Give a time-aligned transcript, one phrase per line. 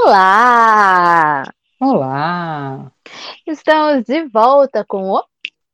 [0.00, 1.42] Olá!
[1.80, 2.92] Olá!
[3.46, 5.24] Estamos de volta com o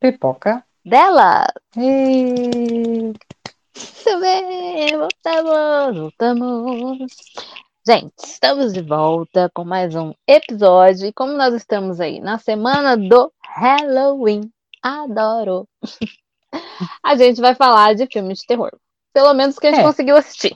[0.00, 1.46] Pipoca dela.
[1.76, 3.12] E...
[3.12, 6.98] Muito bem, voltamos, voltamos.
[7.86, 11.06] Gente, estamos de volta com mais um episódio.
[11.06, 14.50] E como nós estamos aí na semana do Halloween,
[14.82, 15.68] adoro!
[17.04, 18.72] A gente vai falar de filmes de terror.
[19.14, 19.84] Pelo menos que a gente É.
[19.84, 20.54] conseguiu assistir.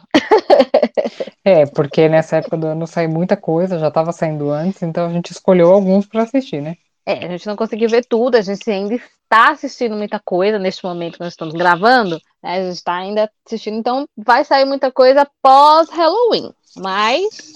[1.45, 5.11] É, porque nessa época do ano sai muita coisa, já tava saindo antes, então a
[5.13, 6.77] gente escolheu alguns pra assistir, né?
[7.07, 10.85] É, a gente não conseguiu ver tudo, a gente ainda está assistindo muita coisa neste
[10.85, 12.59] momento que nós estamos gravando, né?
[12.59, 16.53] A gente está ainda assistindo, então vai sair muita coisa pós-Halloween.
[16.77, 17.55] Mas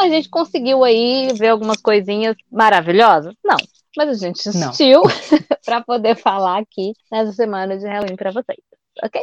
[0.00, 3.34] a gente conseguiu aí ver algumas coisinhas maravilhosas?
[3.44, 3.56] Não.
[3.96, 5.02] Mas a gente assistiu
[5.64, 8.58] para poder falar aqui nessa semana de Halloween para vocês,
[9.02, 9.20] ok?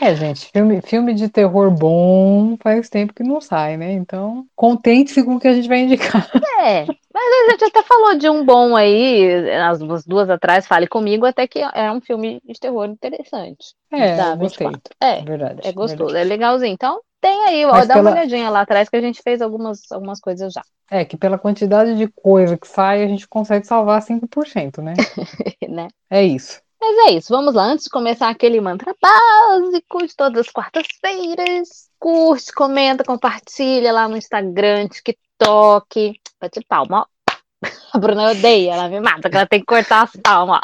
[0.00, 3.92] É, gente, filme, filme de terror bom faz tempo que não sai, né?
[3.92, 6.30] Então, contente-se com o que a gente vai indicar.
[6.60, 11.26] É, mas a gente até falou de um bom aí, as duas, atrás, Fale Comigo,
[11.26, 13.74] até que é um filme de terror interessante.
[13.90, 14.66] É, Da gostei.
[14.66, 14.96] 24.
[15.02, 15.60] É, Verdade.
[15.68, 16.26] É gostoso, verdade.
[16.26, 16.72] é legalzinho.
[16.72, 19.42] Então, tem aí, ó, Mas dá uma pela- olhadinha lá atrás que a gente fez
[19.42, 23.66] algumas, algumas coisas já, É que pela quantidade de coisa que sai, a gente consegue
[23.66, 24.94] salvar 5%, né?
[25.68, 25.88] né?
[26.10, 26.63] É isso.
[26.84, 27.64] Mas é isso, vamos lá.
[27.64, 34.18] Antes de começar aquele mantra básico de todas as quartas-feiras, curte, comenta, compartilha lá no
[34.18, 36.20] Instagram, TikTok.
[36.38, 37.13] Bate palma, ó.
[37.92, 40.60] A Bruna odeia, ela me mata, que ela tem que cortar as palmas.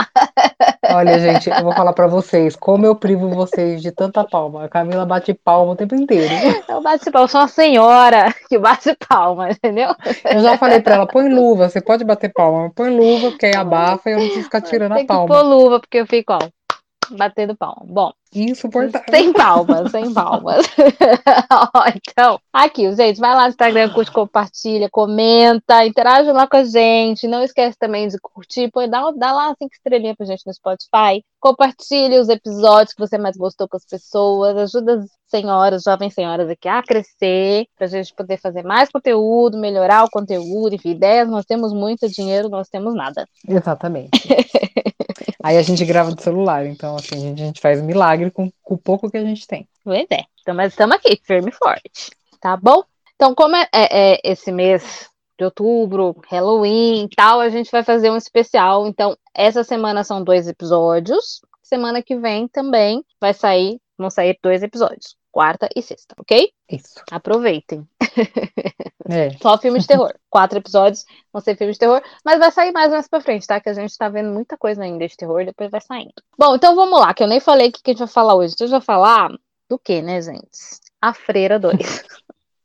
[0.93, 4.65] Olha, gente, eu vou falar pra vocês, como eu privo vocês de tanta palma.
[4.65, 6.33] A Camila bate palma o tempo inteiro.
[6.69, 9.95] Eu bate palma, eu sou uma senhora que bate palma, entendeu?
[10.25, 13.47] Eu já falei pra ela, põe luva, você pode bater palma, mas põe luva, porque
[13.47, 15.43] aí abafa e eu não preciso ficar tirando Tem a que pôr palma.
[15.43, 16.39] luva, porque eu fico, ó,
[17.17, 17.85] batendo palma.
[17.87, 18.13] Bom.
[18.33, 19.09] Insuportável.
[19.11, 20.67] Sem palmas, sem palmas.
[22.11, 27.27] Então, aqui, gente, vai lá no Instagram, curte, compartilha, comenta, interage lá com a gente.
[27.27, 31.25] Não esquece também de curtir, põe, dá, dá lá cinco estrelinhas pra gente no Spotify.
[31.41, 34.57] Compartilhe os episódios que você mais gostou com as pessoas.
[34.57, 40.05] Ajuda as senhoras, jovens senhoras aqui a crescer, pra gente poder fazer mais conteúdo, melhorar
[40.05, 41.29] o conteúdo, enfim, ideias.
[41.29, 43.27] Nós temos muito dinheiro, nós temos nada.
[43.49, 44.11] Exatamente.
[45.43, 48.51] Aí a gente grava do celular, então assim, a gente, a gente faz milagre com,
[48.63, 49.69] com o pouco que a gente tem.
[49.85, 50.25] Pois é.
[50.41, 52.11] Então, mas estamos aqui, firme e forte.
[52.41, 52.83] Tá bom?
[53.15, 57.83] Então, como é, é- é esse mês de outubro, Halloween e tal, a gente vai
[57.83, 58.87] fazer um especial.
[58.87, 61.41] Então, essa semana são dois episódios.
[61.63, 65.17] Semana que vem também vai sair, vão sair dois episódios.
[65.33, 66.51] Quarta e sexta, ok?
[66.69, 67.03] Isso.
[67.11, 67.87] Aproveitem.
[69.11, 69.31] É.
[69.43, 70.15] Só filme de terror.
[70.29, 73.61] Quatro episódios vão ser filme de terror, mas vai sair mais mais pra frente, tá?
[73.61, 76.15] Que a gente tá vendo muita coisa ainda de terror, depois vai saindo.
[76.39, 78.55] Bom, então vamos lá, que eu nem falei o que a gente vai falar hoje.
[78.55, 79.33] A gente vai falar
[79.69, 80.49] do que, né, gente?
[81.03, 82.05] A Freira 2.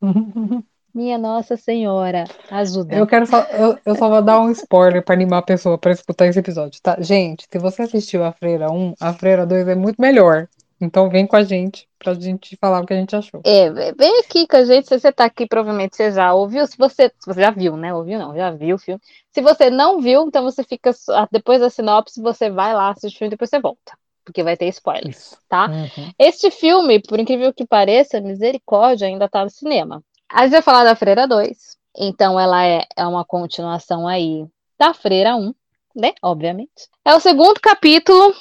[0.93, 2.95] Minha Nossa Senhora, ajuda.
[2.95, 5.91] Eu quero só, eu, eu só vou dar um spoiler pra animar a pessoa pra
[5.91, 6.95] escutar esse episódio, tá?
[7.01, 10.47] Gente, se você assistiu a Freira 1, a Freira 2 é muito melhor.
[10.79, 13.41] Então vem com a gente pra gente falar o que a gente achou.
[13.45, 16.77] É, vem aqui com a gente, se você tá aqui, provavelmente você já ouviu, se
[16.77, 19.01] você, se você já viu, né, ouviu não, já viu o filme.
[19.31, 23.15] Se você não viu, então você fica, só- depois da sinopse, você vai lá, assiste
[23.15, 25.09] o filme e depois você volta, porque vai ter spoiler.
[25.09, 25.37] Isso.
[25.47, 25.67] Tá?
[25.67, 26.11] Uhum.
[26.19, 30.03] Este filme, por incrível que pareça, Misericórdia ainda tá no cinema.
[30.29, 34.45] A gente vai falar da Freira 2, então ela é, é uma continuação aí
[34.77, 35.53] da Freira 1,
[35.95, 36.89] né, obviamente.
[37.05, 38.33] É o segundo capítulo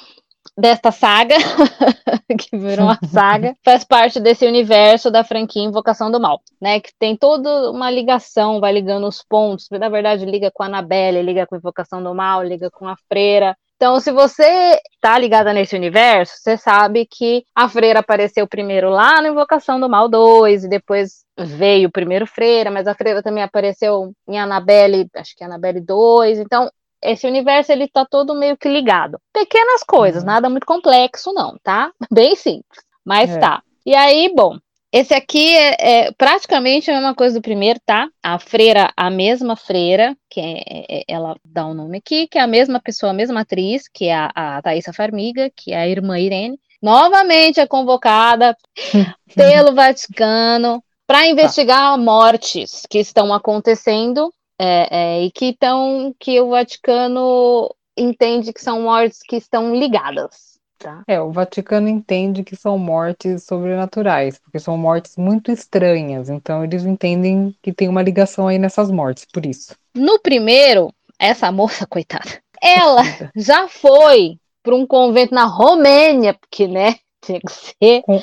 [0.57, 1.35] desta saga,
[2.39, 6.79] que virou uma saga, faz parte desse universo da franquia Invocação do Mal, né?
[6.79, 11.21] Que tem toda uma ligação, vai ligando os pontos, na verdade liga com a Annabelle,
[11.21, 13.55] liga com a Invocação do Mal, liga com a Freira.
[13.75, 19.21] Então, se você tá ligada nesse universo, você sabe que a Freira apareceu primeiro lá
[19.21, 23.43] no Invocação do Mal 2, e depois veio o primeiro Freira, mas a Freira também
[23.43, 26.69] apareceu em Annabelle, acho que é Annabelle 2, então
[27.01, 29.19] esse universo ele tá todo meio que ligado.
[29.33, 30.27] Pequenas coisas, Uhum.
[30.27, 31.91] nada muito complexo não, tá?
[32.11, 33.37] Bem simples, mas É.
[33.37, 33.61] tá.
[33.85, 34.57] E aí, bom,
[34.91, 38.07] esse aqui é, é praticamente a mesma coisa do primeiro, tá?
[38.23, 40.63] A freira, a mesma freira, que é,
[40.99, 44.05] é- ela dá o nome aqui, que é a mesma pessoa, a mesma atriz, que
[44.05, 48.55] é a, a Thaisa Farmiga, que é a irmã Irene, novamente é convocada
[49.35, 56.49] pelo Vaticano para investigar mortes que estão acontecendo é, é, e que estão que o
[56.49, 60.55] Vaticano entende que são mortes que estão ligadas.
[60.77, 61.03] Tá?
[61.07, 66.85] É, o Vaticano entende que são mortes sobrenaturais, porque são mortes muito estranhas, então eles
[66.85, 69.73] entendem que tem uma ligação aí nessas mortes, por isso.
[69.95, 72.29] No primeiro, essa moça, coitada,
[72.61, 73.03] ela
[73.35, 78.21] já foi para um convento na Romênia, porque, né, tinha que ser Com-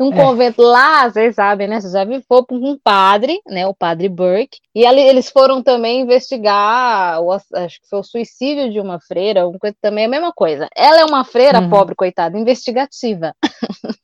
[0.00, 0.16] um É.
[0.16, 4.08] convento lá, vocês sabem, né, você já viu, foi para um padre, né, o padre
[4.08, 8.98] Burke, E ali, eles foram também investigar, o, acho que foi o suicídio de uma
[8.98, 10.66] freira, uma coisa, também é a mesma coisa.
[10.74, 11.68] Ela é uma freira, uhum.
[11.68, 13.34] pobre, coitada, investigativa.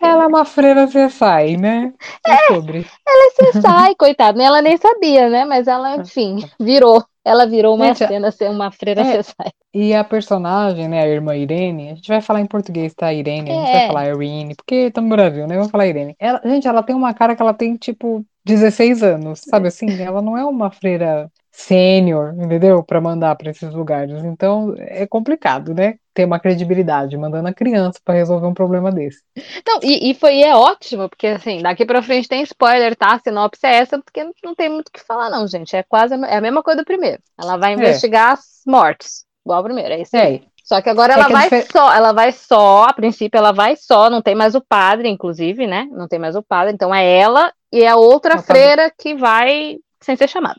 [0.00, 1.92] Ela é uma freira CSI, né?
[2.26, 2.86] É, é sobre.
[3.06, 4.42] Ela é CSI, coitada.
[4.42, 5.44] Ela nem sabia, né?
[5.44, 7.02] Mas ela, enfim, virou.
[7.24, 9.52] Ela virou uma gente, cena uma freira é, CSI.
[9.74, 13.12] E a personagem, né, a irmã Irene, a gente vai falar em português, tá?
[13.12, 13.86] Irene, a gente vai é.
[13.88, 15.56] falar Irene, porque estamos no Brasil, né?
[15.56, 16.14] Vamos falar Irene.
[16.20, 20.00] Ela, gente, ela tem uma cara que ela tem, tipo, 16 anos, sabe assim?
[20.00, 22.80] Ela não é uma freira sênior, entendeu?
[22.80, 24.22] Para mandar para esses lugares.
[24.22, 25.96] Então é complicado, né?
[26.14, 29.20] Ter uma credibilidade mandando a criança para resolver um problema desse.
[29.66, 33.14] Não, e, e foi e é ótimo, porque assim, daqui para frente tem spoiler, tá?
[33.14, 35.74] A sinopse é essa, porque não tem muito o que falar, não, gente.
[35.74, 37.20] É quase a, é a mesma coisa do primeiro.
[37.36, 37.74] Ela vai é.
[37.74, 38.32] investigar é.
[38.34, 40.36] as mortes, igual o primeiro, é isso aí.
[40.36, 40.56] É.
[40.62, 43.76] Só que agora é ela que vai só, ela vai só, a princípio ela vai
[43.76, 45.88] só, não tem mais o padre, inclusive, né?
[45.92, 50.16] Não tem mais o padre, então é ela e a outra freira que vai sem
[50.16, 50.56] ser chamada.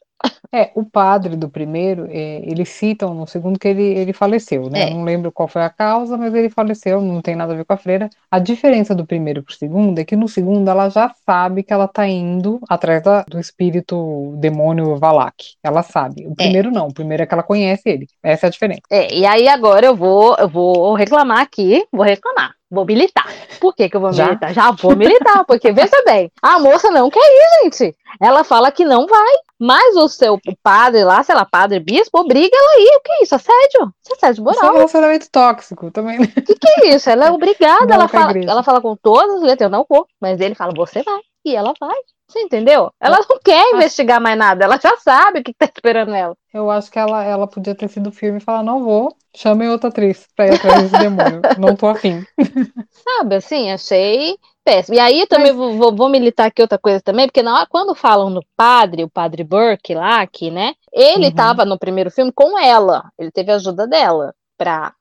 [0.51, 4.89] É, o padre do primeiro, é, eles citam no segundo que ele, ele faleceu, né?
[4.89, 4.89] É.
[4.89, 7.73] não lembro qual foi a causa, mas ele faleceu, não tem nada a ver com
[7.73, 8.09] a freira.
[8.31, 11.87] A diferença do primeiro pro segundo é que no segundo ela já sabe que ela
[11.87, 15.55] tá indo atrás da, do espírito demônio Valak.
[15.63, 16.25] Ela sabe.
[16.27, 16.35] O é.
[16.35, 16.71] primeiro é.
[16.71, 18.07] não, o primeiro é que ela conhece ele.
[18.23, 18.81] Essa é a diferença.
[18.89, 22.56] É, e aí agora eu vou, eu vou reclamar aqui, vou reclamar.
[22.69, 23.25] Vou militar.
[23.61, 24.25] Por que, que eu vou Já?
[24.25, 24.53] militar?
[24.53, 27.95] Já vou militar, porque veja bem, a moça não quer ir, gente.
[28.21, 32.55] Ela fala que não vai, mas o seu padre lá, sei lá, padre bispo, obriga
[32.55, 32.97] ela a ir.
[32.97, 33.35] O que é isso?
[33.35, 33.93] Assédio?
[34.03, 34.57] Isso é assédio moral.
[34.57, 36.17] Isso é um relacionamento tóxico também.
[36.17, 36.27] O né?
[36.27, 37.09] que, que é isso?
[37.09, 40.39] Ela é obrigada, ela fala, ela fala com todas as letras, eu não vou, mas
[40.41, 41.21] ele fala, você vai.
[41.47, 41.95] E ela vai.
[42.27, 42.91] Você entendeu?
[42.99, 46.35] Ela não quer investigar mais nada, ela já sabe o que está esperando ela.
[46.53, 49.87] Eu acho que ela, ela podia ter sido firme e falar: não vou, chame outra
[49.87, 51.41] atriz pra ir atrás desse demônio.
[51.57, 52.25] Não tô afim.
[52.91, 54.95] Sabe, assim, achei péssimo.
[54.95, 55.77] E aí também Mas...
[55.77, 59.45] vou, vou, militar aqui outra coisa também, porque na, quando falam no padre, o padre
[59.45, 60.73] Burke lá, que, né?
[60.91, 61.69] Ele estava uhum.
[61.69, 64.93] no primeiro filme com ela, ele teve a ajuda dela pra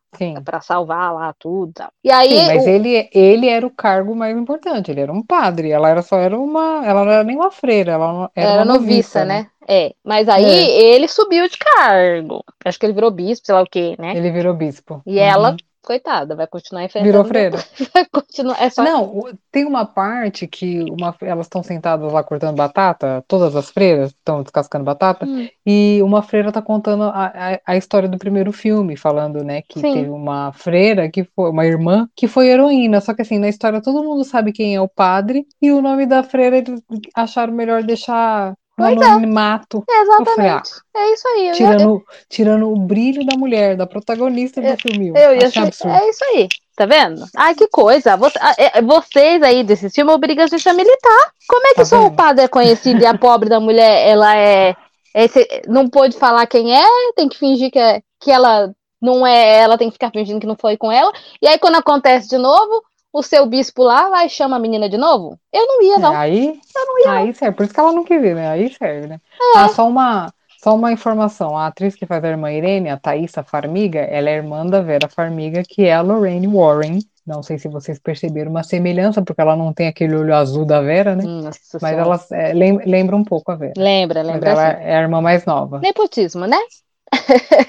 [0.45, 1.73] para salvar lá tudo.
[1.75, 1.89] Tal.
[2.03, 2.69] E aí, Sim, mas o...
[2.69, 6.39] ele, ele era o cargo mais importante, ele era um padre, ela era só era
[6.39, 9.41] uma, ela não era nem uma freira, ela era, era uma noviça, noviça né?
[9.43, 9.51] né?
[9.69, 10.95] É, mas aí é.
[10.95, 12.45] ele subiu de cargo.
[12.65, 14.17] Acho que ele virou bispo, sei lá o quê, né?
[14.17, 15.03] Ele virou bispo.
[15.05, 15.25] E uhum.
[15.25, 17.13] ela coitada, vai continuar enfrentando.
[17.13, 17.59] Virou freira.
[17.95, 18.83] vai continuar, é só...
[18.83, 19.23] Não,
[19.53, 24.43] tem uma parte que uma, elas estão sentadas lá cortando batata, todas as freiras estão
[24.43, 25.49] descascando batata, hum.
[25.65, 29.79] e uma freira tá contando a, a, a, história do primeiro filme, falando, né, que
[29.79, 29.95] Sim.
[29.95, 33.81] teve uma freira, que foi uma irmã, que foi heroína, só que assim, na história
[33.81, 36.83] todo mundo sabe quem é o padre, e o nome da freira eles
[37.15, 39.83] acharam melhor deixar Pois no anonimato.
[39.89, 40.03] É.
[40.03, 40.71] Exatamente.
[40.95, 41.53] Ah, é isso aí.
[41.53, 45.09] Tirando, tirando o brilho da mulher, da protagonista do filme.
[45.09, 45.67] Eu ia achar...
[45.67, 46.49] É isso aí.
[46.77, 47.25] Tá vendo?
[47.35, 48.19] Ai, que coisa.
[48.59, 51.33] É, vocês aí desse filme obrigam a gente a militar.
[51.49, 54.37] Como é que tá só o padre é conhecido e a pobre da mulher, ela
[54.37, 54.77] é.
[55.15, 56.85] é não pode falar quem é,
[57.17, 58.71] tem que fingir que, é, que ela
[59.01, 61.11] não é ela, tem que ficar fingindo que não foi com ela.
[61.41, 62.83] E aí, quando acontece de novo,
[63.17, 65.39] o seu bispo lá vai chama a menina de novo?
[65.51, 66.13] Eu não ia, não.
[66.13, 67.13] É, aí, não ia.
[67.13, 67.57] Aí serve.
[67.57, 68.51] Por isso que ela não quis ir, né?
[68.51, 69.19] Aí serve, né?
[69.55, 69.59] É.
[69.59, 70.31] Ah, só uma,
[70.63, 71.57] só uma informação.
[71.57, 75.09] A atriz que faz a irmã Irene, a Thaisa Farmiga, ela é irmã da Vera
[75.09, 76.99] Farmiga, que é a Lorraine Warren.
[77.27, 80.83] Não sei se vocês perceberam uma semelhança, porque ela não tem aquele olho azul da
[80.83, 81.25] Vera, né?
[81.25, 83.73] Nossa Mas ela é, lembra um pouco a Vera.
[83.79, 84.51] Lembra, lembra.
[84.51, 84.85] Mas ela assim.
[84.85, 85.81] é a irmã mais nova.
[85.81, 86.59] Nepotismo, né?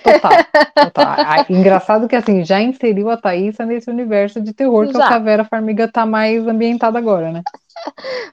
[0.04, 0.32] Total,
[0.76, 1.46] total.
[1.50, 5.44] engraçado que assim, já inseriu a Thaísa nesse universo de terror, que é a Vera
[5.44, 7.42] Farmiga tá mais ambientada agora, né?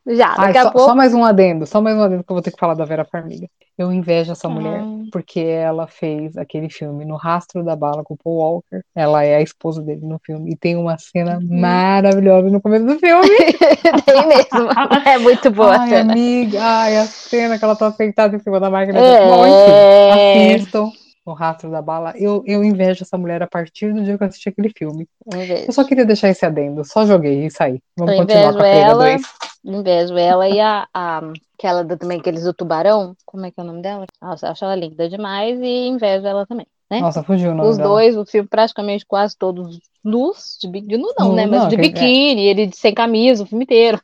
[0.07, 0.89] Já, Ai, só, pouco...
[0.89, 2.85] só, mais um adendo, só mais um adendo que eu vou ter que falar da
[2.85, 3.47] Vera Farmiga.
[3.77, 8.17] Eu invejo essa mulher, porque ela fez aquele filme No Rastro da Bala com o
[8.17, 8.85] Paul Walker.
[8.95, 10.53] Ela é a esposa dele no filme.
[10.53, 11.61] E tem uma cena uhum.
[11.61, 13.29] maravilhosa no começo do filme.
[14.07, 14.71] tem mesmo.
[15.05, 16.13] É muito boa ai, a cena.
[16.13, 18.99] amiga, ai, a cena que ela tá sentada em cima da máquina.
[18.99, 19.29] É...
[19.29, 20.93] Bom, enfim, assistam
[21.25, 22.13] o Rastro da Bala.
[22.17, 25.09] Eu, eu invejo essa mulher a partir do dia que eu assisti aquele filme.
[25.27, 25.65] Invejo.
[25.67, 27.81] Eu só queria deixar esse adendo, só joguei e saí.
[27.97, 29.23] Vamos eu continuar com a ela, 2.
[29.65, 31.23] Invejo ela e a, a
[31.59, 34.05] aquela também, aqueles do Tubarão, como é que é o nome dela?
[34.21, 36.67] Nossa, acho ela linda demais e invejo ela também.
[36.91, 37.01] Né?
[37.01, 37.89] Nossa, fugiu o nome Os dela.
[37.89, 41.47] dois, o filme praticamente quase todos nus, de, de nu não, né?
[41.47, 42.51] Mas não, de biquíni, é.
[42.51, 43.99] ele sem camisa, o filme inteiro.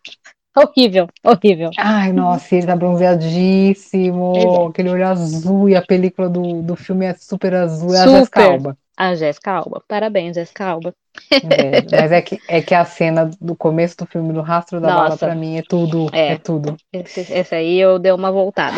[0.56, 1.70] Horrível, horrível.
[1.78, 4.32] Ai, nossa, ele tá bronzeadíssimo.
[4.36, 4.68] É.
[4.68, 7.94] Aquele olho azul e a película do, do filme é super azul.
[7.94, 8.76] É a Jéssica Alba.
[8.96, 9.82] A Jéssica Alba.
[9.86, 10.92] Parabéns, Jéssica Alba.
[11.90, 15.04] Mas é que, é que a cena do começo do filme do Rastro da Nossa.
[15.04, 16.08] Bala, pra mim, é tudo.
[16.12, 16.76] É, é tudo.
[16.92, 18.76] Esse, esse, aí eu dei uma voltada.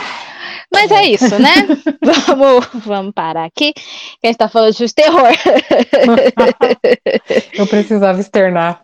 [0.73, 1.55] Mas é isso, né?
[2.27, 3.73] vamos, vamos parar aqui.
[3.73, 3.83] Que
[4.25, 5.31] a gente tá falando de terror.
[7.59, 8.83] eu precisava externar.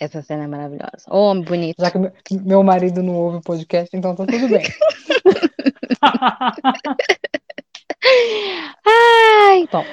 [0.00, 1.04] Essa cena é maravilhosa.
[1.10, 1.76] Homem bonito.
[1.78, 1.98] Já que
[2.40, 4.62] meu marido não ouve o podcast, então tá tudo bem.
[8.82, 9.84] Ai, bom.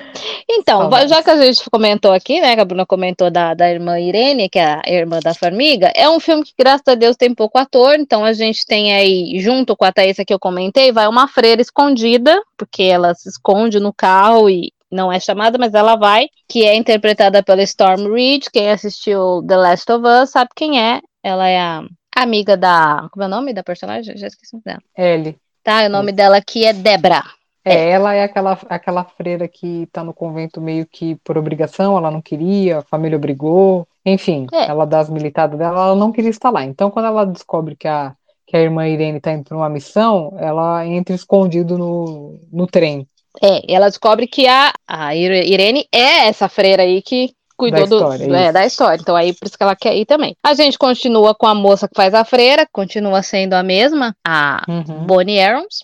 [0.49, 1.09] Então, Saudades.
[1.09, 4.47] já que a gente comentou aqui, né, que a Bruna comentou da, da irmã Irene,
[4.47, 7.57] que é a irmã da Formiga, é um filme que, graças a Deus, tem pouco
[7.57, 11.27] ator, então a gente tem aí, junto com a Thaisa que eu comentei, vai uma
[11.27, 16.27] freira escondida, porque ela se esconde no carro e não é chamada, mas ela vai,
[16.47, 21.01] que é interpretada pela Storm Reed, quem assistiu The Last of Us sabe quem é,
[21.23, 21.83] ela é a
[22.15, 24.17] amiga da, como é o nome da personagem?
[24.17, 24.81] Já esqueci o nome dela.
[24.97, 25.37] Ellie.
[25.63, 27.23] Tá, o nome dela aqui é Debra.
[27.65, 32.09] É, ela é aquela, aquela freira que tá no convento meio que por obrigação, ela
[32.09, 34.69] não queria, a família obrigou, enfim, é.
[34.69, 36.63] ela dá as militadas dela, ela não queria estar lá.
[36.63, 38.15] Então, quando ela descobre que a,
[38.45, 43.05] que a irmã Irene tá indo pra uma missão, ela entra escondido no, no trem.
[43.41, 48.27] É, ela descobre que a, a Irene é essa freira aí que cuidou da história,
[48.27, 49.01] do, é, da história.
[49.01, 50.35] Então aí por isso que ela quer ir também.
[50.43, 54.63] A gente continua com a moça que faz a freira, continua sendo a mesma, a
[54.67, 55.05] uhum.
[55.05, 55.79] Bonnie Arons.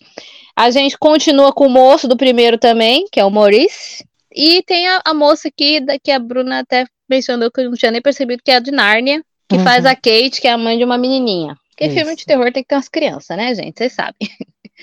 [0.55, 4.05] A gente continua com o moço do primeiro também, que é o Maurice.
[4.35, 7.77] E tem a, a moça aqui, da, que a Bruna até mencionou que eu não
[7.77, 9.63] tinha nem percebido, que é a de Nárnia, que uhum.
[9.63, 11.55] faz a Kate, que é a mãe de uma menininha.
[11.69, 11.95] Porque Isso.
[11.95, 13.77] filme de terror tem que ter umas crianças, né, gente?
[13.77, 14.15] Vocês sabem.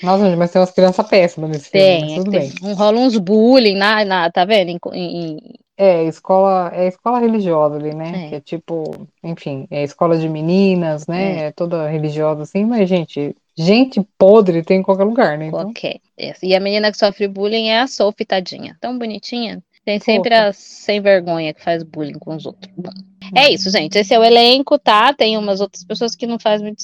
[0.02, 2.50] Nossa, mas tem umas crianças péssimas nesse tem, filme, tudo tem.
[2.50, 2.74] bem.
[2.74, 4.70] Rola uns bullying, na, na, tá vendo?
[4.70, 5.38] Em, em...
[5.76, 8.26] É, escola, é escola religiosa ali, né?
[8.26, 8.28] É.
[8.28, 11.38] Que é tipo, enfim, é escola de meninas, né?
[11.38, 11.44] É.
[11.46, 15.48] é toda religiosa assim, mas, gente, Gente podre tem em qualquer lugar, né?
[15.48, 15.64] Então...
[15.64, 16.00] Qualquer.
[16.42, 18.74] E a menina que sofre bullying é a Sophie, tadinha.
[18.80, 19.62] Tão bonitinha.
[19.84, 20.48] Tem sempre Opa.
[20.48, 22.72] a sem vergonha que faz bullying com os outros.
[22.74, 22.90] Bom,
[23.34, 23.54] é uhum.
[23.54, 23.98] isso, gente.
[23.98, 25.12] Esse é o elenco, tá?
[25.12, 26.82] Tem umas outras pessoas que não fazem muito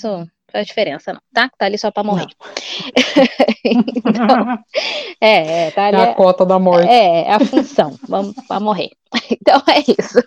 [0.57, 1.51] faz diferença, não, tá?
[1.59, 2.27] Tá ali só pra morrer.
[3.65, 4.59] então,
[5.21, 5.97] é, é, tá ali.
[5.99, 6.89] É a cota da morte.
[6.89, 7.99] É, é a função.
[8.09, 8.91] Vamos pra morrer.
[9.31, 10.19] Então é isso.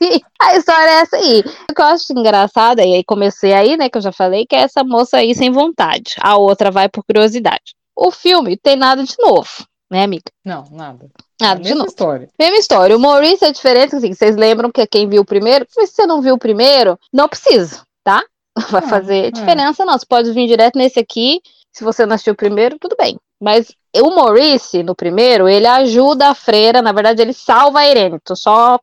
[0.00, 1.44] Aí, a história é essa aí.
[1.70, 4.56] O que eu acho engraçado, e aí comecei aí, né, que eu já falei, que
[4.56, 6.14] é essa moça aí sem vontade.
[6.20, 7.74] A outra vai por curiosidade.
[7.94, 9.48] O filme tem nada de novo,
[9.90, 10.24] né, amiga?
[10.44, 11.08] Não, nada.
[11.40, 11.88] Nada é de novo.
[11.88, 12.28] história.
[12.38, 12.96] Mesma história.
[12.96, 16.22] O Maurício é diferente, assim, vocês lembram que quem viu o primeiro, se você não
[16.22, 18.24] viu o primeiro, não precisa, tá?
[18.70, 19.30] vai fazer é.
[19.30, 19.98] diferença, não.
[19.98, 21.40] Você pode vir direto nesse aqui.
[21.72, 23.18] Se você não assistiu o primeiro, tudo bem.
[23.40, 28.20] Mas o Maurice, no primeiro, ele ajuda a freira, na verdade, ele salva a Irene.
[28.22, 28.78] Tô só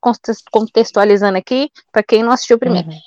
[0.52, 2.90] contextualizando aqui para quem não assistiu o primeiro.
[2.90, 3.00] Uhum.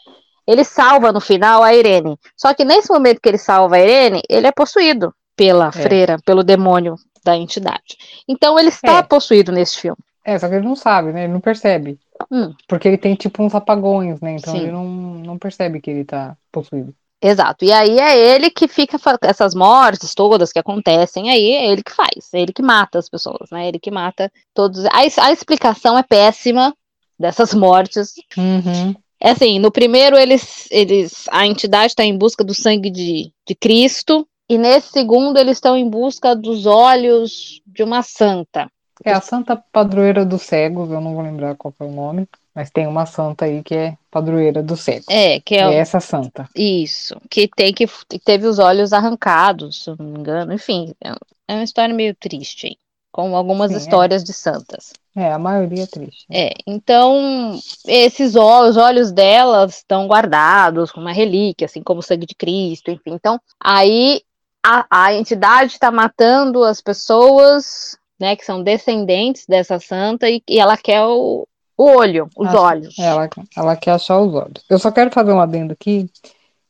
[0.47, 2.19] Ele salva no final a Irene.
[2.37, 5.73] Só que nesse momento que ele salva a Irene, ele é possuído pela é.
[5.73, 7.97] freira, pelo demônio da entidade.
[8.27, 9.03] Então ele está é.
[9.03, 9.99] possuído nesse filme.
[10.25, 11.25] É, só que ele não sabe, né?
[11.25, 11.99] Ele não percebe.
[12.31, 12.55] Hum.
[12.67, 14.37] Porque ele tem tipo uns apagões, né?
[14.37, 14.63] Então Sim.
[14.63, 16.95] ele não, não percebe que ele tá possuído.
[17.23, 17.65] Exato.
[17.65, 21.93] E aí é ele que fica essas mortes todas que acontecem aí, é ele que
[21.93, 23.65] faz, é ele que mata as pessoas, né?
[23.65, 24.85] É ele que mata todos.
[24.87, 26.75] A, a explicação é péssima
[27.17, 28.15] dessas mortes.
[28.37, 28.95] Uhum.
[29.21, 33.55] É assim, no primeiro eles, eles a entidade está em busca do sangue de, de
[33.55, 38.69] Cristo e nesse segundo eles estão em busca dos olhos de uma santa.
[39.05, 42.71] É a Santa Padroeira dos Cegos, eu não vou lembrar qual é o nome, mas
[42.71, 45.07] tem uma santa aí que é padroeira dos cegos.
[45.09, 46.49] É, que é, é essa santa.
[46.55, 47.87] Isso, que tem que
[48.25, 50.53] teve os olhos arrancados, se eu não me engano.
[50.53, 51.15] Enfim, é,
[51.49, 52.77] é uma história meio triste, hein?
[53.13, 53.79] com algumas Sim, é.
[53.79, 54.25] histórias é.
[54.25, 54.93] de santas.
[55.15, 56.25] É, a maioria é triste.
[56.33, 62.03] É, então esses olhos, os olhos delas estão guardados como uma relíquia, assim como o
[62.03, 63.13] sangue de Cristo, enfim.
[63.13, 64.23] Então, aí
[64.65, 70.61] a, a entidade está matando as pessoas né, que são descendentes dessa santa, e, e
[70.61, 71.45] ela quer o,
[71.77, 72.97] o olho, os Acho, olhos.
[72.97, 74.65] Ela, ela quer achar os olhos.
[74.71, 76.09] Eu só quero fazer um adendo aqui,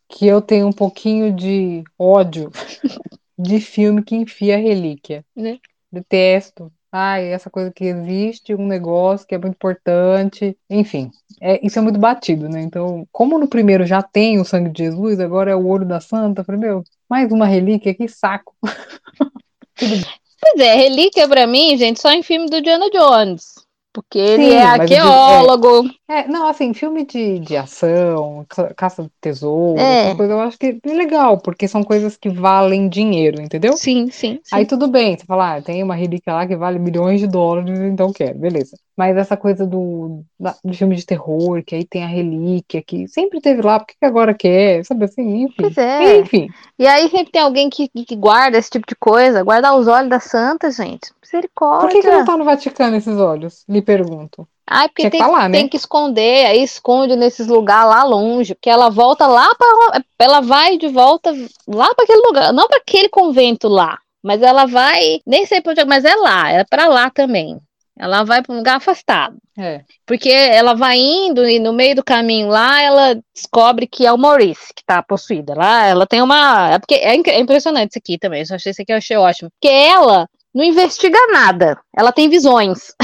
[0.08, 2.50] que eu tenho um pouquinho de ódio
[3.38, 5.22] de filme que enfia relíquia.
[5.36, 5.58] Né?
[5.92, 6.72] Detesto.
[6.90, 10.56] Ai, essa coisa que existe um negócio que é muito importante.
[10.70, 12.62] Enfim, é, isso é muito batido, né?
[12.62, 16.00] Então, como no primeiro já tem o sangue de Jesus, agora é o olho da
[16.00, 18.54] santa, eu falei, meu, mais uma relíquia, que saco.
[20.42, 23.62] Pois é, relíquia para mim, gente, só em filme do Diana Jones.
[23.92, 25.86] Porque ele Sim, é arqueólogo.
[26.08, 28.44] É, é, não, assim, filme de, de ação,
[28.74, 30.14] caça de tesouro, é.
[30.14, 33.76] coisa, eu acho que é legal, porque são coisas que valem dinheiro, entendeu?
[33.76, 34.40] Sim, sim.
[34.42, 34.56] sim.
[34.56, 37.78] Aí tudo bem, você fala, ah, tem uma relíquia lá que vale milhões de dólares,
[37.80, 38.78] então quero, beleza.
[38.96, 40.22] Mas essa coisa do,
[40.62, 44.04] do filme de terror, que aí tem a relíquia, que sempre teve lá, por que
[44.04, 44.84] agora quer?
[44.84, 45.54] Sabe assim, enfim.
[45.62, 46.18] Pois é.
[46.18, 46.48] Enfim.
[46.78, 50.10] E aí sempre tem alguém que, que guarda esse tipo de coisa, guarda os olhos
[50.10, 51.10] da santa, gente.
[51.22, 51.88] Misericórdia.
[51.88, 53.64] Por que, que não tá no Vaticano esses olhos?
[53.68, 54.46] Lhe pergunto.
[54.68, 55.58] Ai, porque tem, tá lá, né?
[55.58, 60.40] tem que esconder, aí esconde nesses lugares lá longe, porque ela volta lá para ela
[60.40, 61.30] vai de volta
[61.66, 65.72] lá para aquele lugar, não para aquele convento lá, mas ela vai, nem sei para
[65.72, 67.60] onde, mas é lá, é para lá também.
[67.98, 69.36] Ela vai para um lugar afastado.
[69.58, 69.82] É.
[70.06, 74.18] Porque ela vai indo e no meio do caminho lá, ela descobre que é o
[74.18, 75.54] Maurice que tá possuída.
[75.54, 76.70] Lá, ela tem uma.
[76.70, 78.42] É, porque é, é impressionante isso aqui também.
[78.48, 79.50] Eu achei isso aqui, eu achei ótimo.
[79.50, 81.78] Porque ela não investiga nada.
[81.96, 82.94] Ela tem visões.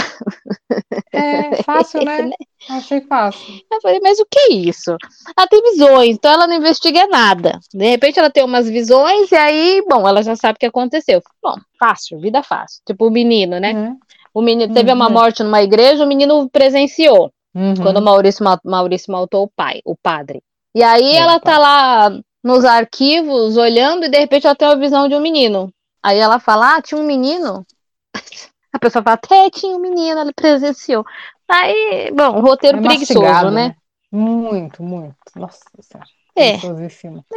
[1.12, 2.30] É fácil, né?
[2.68, 3.60] Achei fácil.
[3.70, 4.96] Eu falei, mas o que é isso?
[5.36, 7.58] Ela tem visões, então ela não investiga nada.
[7.72, 11.22] De repente ela tem umas visões e aí, bom, ela já sabe o que aconteceu.
[11.42, 12.82] Bom, fácil, vida fácil.
[12.86, 13.72] Tipo o menino, né?
[13.72, 13.98] Uhum.
[14.32, 14.96] O menino teve uhum.
[14.96, 17.32] uma morte numa igreja, o menino presenciou.
[17.54, 17.74] Uhum.
[17.74, 20.42] Quando o Maurício, Maurício matou o pai, o padre.
[20.74, 22.10] E aí é, ela tá lá
[22.42, 25.72] nos arquivos olhando e de repente ela tem a visão de um menino.
[26.02, 27.66] Aí ela fala: Ah, tinha um menino.
[28.72, 31.04] A pessoa fala: Até tinha um menino, ele presenciou.
[31.48, 33.68] Aí, bom, roteiro é preguiçoso, né?
[33.68, 33.76] né?
[34.12, 35.16] Muito, muito.
[35.34, 36.17] Nossa Senhora.
[36.38, 36.56] É.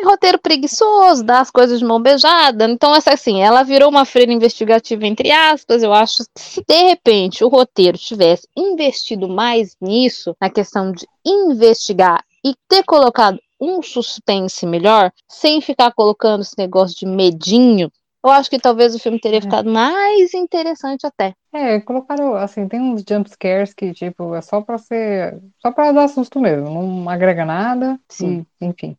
[0.04, 2.66] Roteiro preguiçoso, dá as coisas de mão beijada.
[2.66, 5.84] Então, essa assim, ela virou uma freira investigativa, entre aspas.
[5.84, 11.08] Eu acho que se de repente o roteiro tivesse investido mais nisso, na questão de
[11.26, 17.92] investigar e ter colocado um suspense melhor, sem ficar colocando esse negócio de medinho
[18.24, 19.42] eu acho que talvez o filme teria é.
[19.42, 21.34] ficado mais interessante até.
[21.54, 25.42] É, colocaram, assim, tem uns jump scares que, tipo, é só pra ser.
[25.62, 26.70] Só pra dar susto mesmo.
[26.70, 28.00] Não agrega nada.
[28.10, 28.46] Sim.
[28.62, 28.98] E, enfim.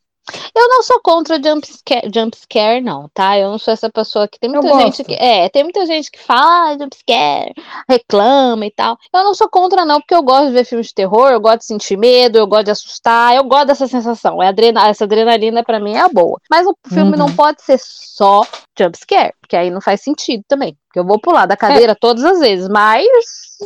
[0.54, 3.36] Eu não sou contra jump scare, jump scare, não, tá?
[3.38, 5.14] Eu não sou essa pessoa que tem muita gente que.
[5.14, 7.52] É, tem muita gente que fala ah, jump scare,
[7.88, 8.96] reclama e tal.
[9.12, 11.58] Eu não sou contra, não, porque eu gosto de ver filmes de terror, eu gosto
[11.58, 14.42] de sentir medo, eu gosto de assustar, eu gosto dessa sensação.
[14.42, 14.52] É
[14.88, 16.40] essa adrenalina, para mim, é a boa.
[16.48, 17.18] Mas o filme uhum.
[17.18, 18.46] não pode ser só
[18.78, 20.74] jump scare, porque aí não faz sentido também.
[20.88, 21.96] Porque eu vou pular da cadeira é.
[21.98, 23.06] todas as vezes, mas.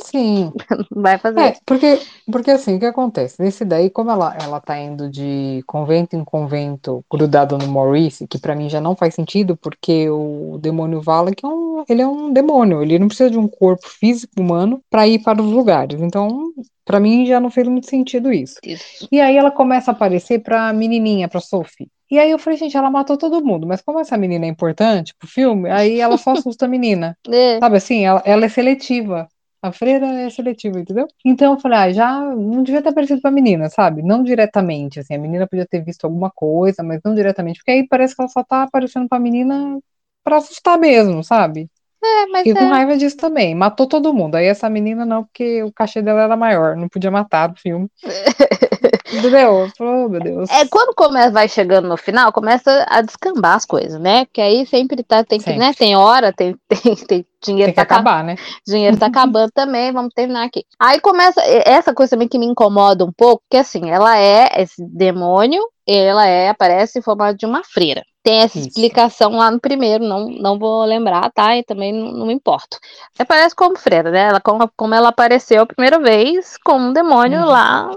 [0.05, 0.52] Sim.
[0.90, 1.40] vai fazer.
[1.40, 2.00] É, porque,
[2.31, 3.40] porque assim, o que acontece?
[3.40, 8.38] Nesse daí, como ela, ela tá indo de convento em convento grudado no Maurice, que
[8.38, 12.33] para mim já não faz sentido, porque o demônio Valak é um, ele é um
[12.33, 16.00] demônio, ele não precisa de um corpo físico humano para ir para os lugares.
[16.00, 16.52] Então,
[16.85, 18.57] para mim já não fez muito sentido isso.
[18.64, 19.09] isso.
[19.11, 21.88] E aí ela começa a aparecer pra menininha, pra Sophie.
[22.10, 25.14] E aí eu falei, gente, ela matou todo mundo, mas como essa menina é importante
[25.19, 27.16] pro filme, aí ela só assusta a menina.
[27.32, 27.58] É.
[27.58, 29.28] Sabe assim, ela, ela, é seletiva.
[29.62, 31.08] A freira é seletiva, entendeu?
[31.25, 34.02] Então eu falei, ah, já não devia ter aparecido pra menina, sabe?
[34.02, 37.88] Não diretamente, assim, a menina podia ter visto alguma coisa, mas não diretamente, porque aí
[37.88, 39.78] parece que ela só tá aparecendo pra menina
[40.23, 41.69] pra assustar mesmo, sabe?
[42.02, 42.65] É, mas Fiquei é.
[42.65, 43.54] com raiva disso também.
[43.54, 44.37] Matou todo mundo.
[44.37, 46.76] Aí essa menina não, porque o cachê dela era maior.
[46.76, 47.89] Não podia matar do filme.
[49.13, 49.69] Entendeu?
[49.80, 50.50] Oh, meu Deus.
[50.50, 54.25] É, quando começa, vai chegando no final, começa a descambar as coisas, né?
[54.25, 55.73] Porque aí sempre tá, tem que, né?
[55.73, 58.37] Tem hora, tem, tem, tem dinheiro tem que tá acabar, né?
[58.67, 60.65] Dinheiro tá acabando também, vamos terminar aqui.
[60.78, 64.85] Aí começa essa coisa também que me incomoda um pouco, que assim, ela é esse
[64.85, 68.02] demônio, ela é aparece em forma de uma freira.
[68.26, 68.71] Tem essa Isso.
[68.71, 71.56] explicação lá no primeiro, não, não vou lembrar, tá?
[71.56, 72.76] E também não, não me importo.
[73.17, 74.30] Aparece como freira, né?
[74.30, 77.47] Ela, como, como ela apareceu a primeira vez como um demônio uhum.
[77.47, 77.89] lá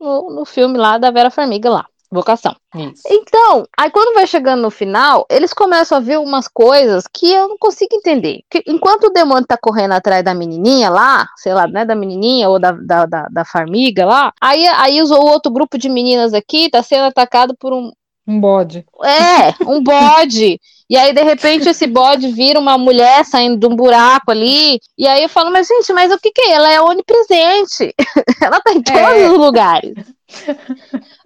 [0.00, 1.86] no, no filme lá da Vera Farmiga lá.
[2.10, 2.56] Vocação.
[2.74, 3.02] Isso.
[3.08, 7.46] Então, aí quando vai chegando no final, eles começam a ver umas coisas que eu
[7.46, 8.40] não consigo entender.
[8.50, 12.48] Que, enquanto o demônio tá correndo atrás da menininha lá, sei lá, né, da menininha
[12.48, 16.68] ou da, da, da, da farmiga lá, aí, aí o outro grupo de meninas aqui
[16.68, 17.92] tá sendo atacado por um,
[18.26, 18.84] um bode.
[19.04, 20.60] É, um bode.
[20.88, 24.80] E aí, de repente, esse bode vira uma mulher saindo de um buraco ali.
[24.96, 26.52] E aí eu falo, mas gente, mas o que, que é?
[26.52, 27.94] Ela é onipresente.
[28.42, 29.30] Ela tá em todos é.
[29.30, 29.94] os lugares.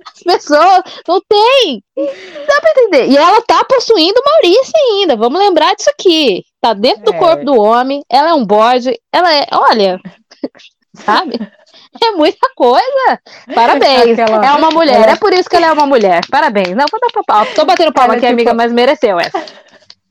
[0.07, 1.83] As pessoas não tem.
[1.97, 3.09] Dá pra entender.
[3.09, 5.17] E ela tá possuindo Maurício ainda.
[5.17, 6.45] Vamos lembrar disso aqui.
[6.61, 7.19] Tá dentro do é.
[7.19, 8.03] corpo do homem.
[8.11, 8.99] Ela é um bode.
[9.13, 9.47] Ela é.
[9.53, 10.01] Olha.
[10.95, 11.39] Sabe?
[12.03, 13.21] É muita coisa.
[13.55, 14.19] Parabéns.
[14.19, 14.47] Aquela...
[14.47, 15.09] É uma mulher.
[15.09, 16.21] É por isso que ela é uma mulher.
[16.31, 16.71] Parabéns.
[16.71, 17.47] Não, vou dar pra pau.
[17.55, 18.41] Tô batendo palma aqui, é tipo...
[18.41, 19.45] amiga, mas mereceu essa.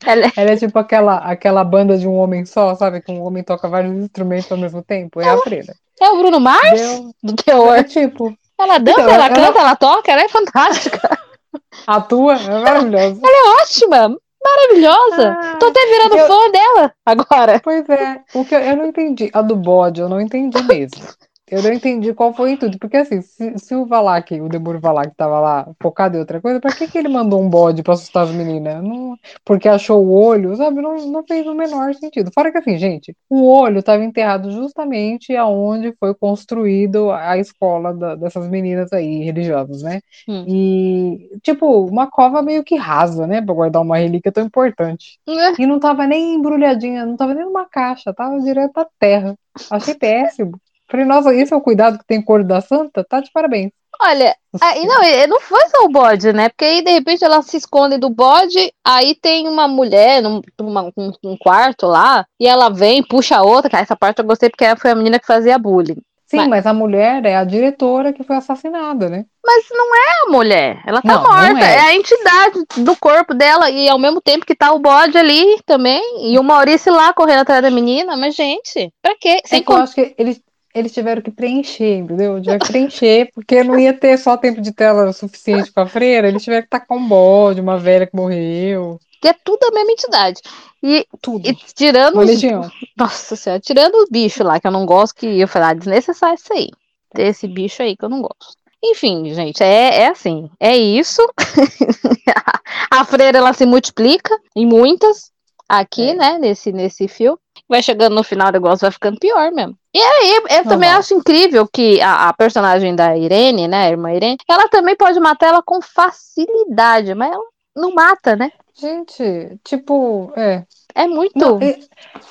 [0.05, 0.27] Ela...
[0.27, 0.51] É ela...
[0.51, 3.01] é tipo aquela, aquela banda de um homem só, sabe?
[3.01, 5.21] Que um homem toca vários instrumentos ao mesmo tempo.
[5.21, 5.73] É, é a freira.
[6.01, 6.81] É o Bruno Mars?
[6.81, 7.11] Deu...
[7.23, 7.77] Do teor.
[7.77, 8.33] É tipo.
[8.59, 11.17] Ela dança, então, ela, ela canta, ela toca, ela é fantástica.
[11.87, 13.21] Atua, é maravilhosa.
[13.23, 15.37] Ela é ótima maravilhosa.
[15.39, 16.27] Ah, Tô até virando eu...
[16.27, 17.59] fã dela agora.
[17.63, 18.21] Pois é.
[18.33, 19.29] O que eu, eu, não entendi.
[19.33, 21.07] A do bode, eu não entendi mesmo.
[21.51, 22.77] Eu não entendi qual foi tudo.
[22.79, 26.59] Porque assim, se, se o Valak, o Demuro Valak, tava lá focado em outra coisa,
[26.59, 28.83] pra que, que ele mandou um bode pra assustar as meninas?
[28.83, 30.81] Não, porque achou o olho, sabe?
[30.81, 32.31] Não, não fez o menor sentido.
[32.33, 38.15] Fora que assim, gente, o olho tava enterrado justamente aonde foi construído a escola da,
[38.15, 40.01] dessas meninas aí, religiosas, né?
[40.27, 40.45] Hum.
[40.47, 43.41] E, tipo, uma cova meio que rasa, né?
[43.41, 45.19] Pra guardar uma relíquia tão importante.
[45.27, 45.61] É.
[45.61, 49.35] E não tava nem embrulhadinha, não tava nem numa caixa, tava direto à terra.
[49.71, 50.59] Achei péssimo.
[50.89, 53.03] Falei, nossa, esse é o cuidado que tem cor da santa?
[53.03, 53.71] Tá de parabéns.
[54.01, 56.47] Olha, aí não, não foi só o bode, né?
[56.47, 60.83] Porque aí de repente ela se esconde do bode, aí tem uma mulher num uma,
[60.97, 64.49] um, um, quarto lá, e ela vem, puxa a outra, cara, essa parte eu gostei
[64.49, 65.97] porque foi a menina que fazia bullying.
[66.27, 69.25] Sim, mas, mas a mulher é a diretora que foi assassinada, né?
[69.43, 71.75] Mas não é a mulher, ela tá não, morta, não é.
[71.75, 71.79] é.
[71.79, 76.31] a entidade do corpo dela, e ao mesmo tempo que tá o bode ali também,
[76.31, 79.41] e o Maurício lá correndo atrás da menina, mas gente, pra quê?
[79.43, 80.39] É Sem que eu acho que eles
[80.73, 82.39] eles tiveram que preencher, entendeu?
[82.39, 86.27] Tiveram que preencher, porque não ia ter só tempo de tela suficiente para a freira,
[86.27, 88.99] eles tiveram que tacar um bode, uma velha que morreu.
[89.21, 90.41] Que é tudo a mesma entidade.
[90.81, 91.47] E, tudo.
[91.47, 92.13] E tirando.
[92.13, 92.69] Uma legião.
[92.95, 96.35] Nossa senhora, tirando o bicho lá, que eu não gosto, que eu falei, ah, desnecessário
[96.35, 96.69] isso aí.
[97.13, 98.57] Ter esse bicho aí que eu não gosto.
[98.81, 101.21] Enfim, gente, é, é assim, é isso.
[102.89, 105.31] a freira ela se multiplica em muitas
[105.67, 106.13] aqui, é.
[106.13, 107.37] né, nesse, nesse filme
[107.69, 109.77] vai chegando no final, o negócio vai ficando pior mesmo.
[109.93, 114.11] E aí, eu também acho incrível que a, a, personagem da Irene, né, a irmã
[114.11, 118.51] Irene, ela também pode matar ela com facilidade, mas ela não mata, né?
[118.73, 120.63] Gente, tipo, é.
[120.95, 121.37] É muito.
[121.37, 121.79] Não, é,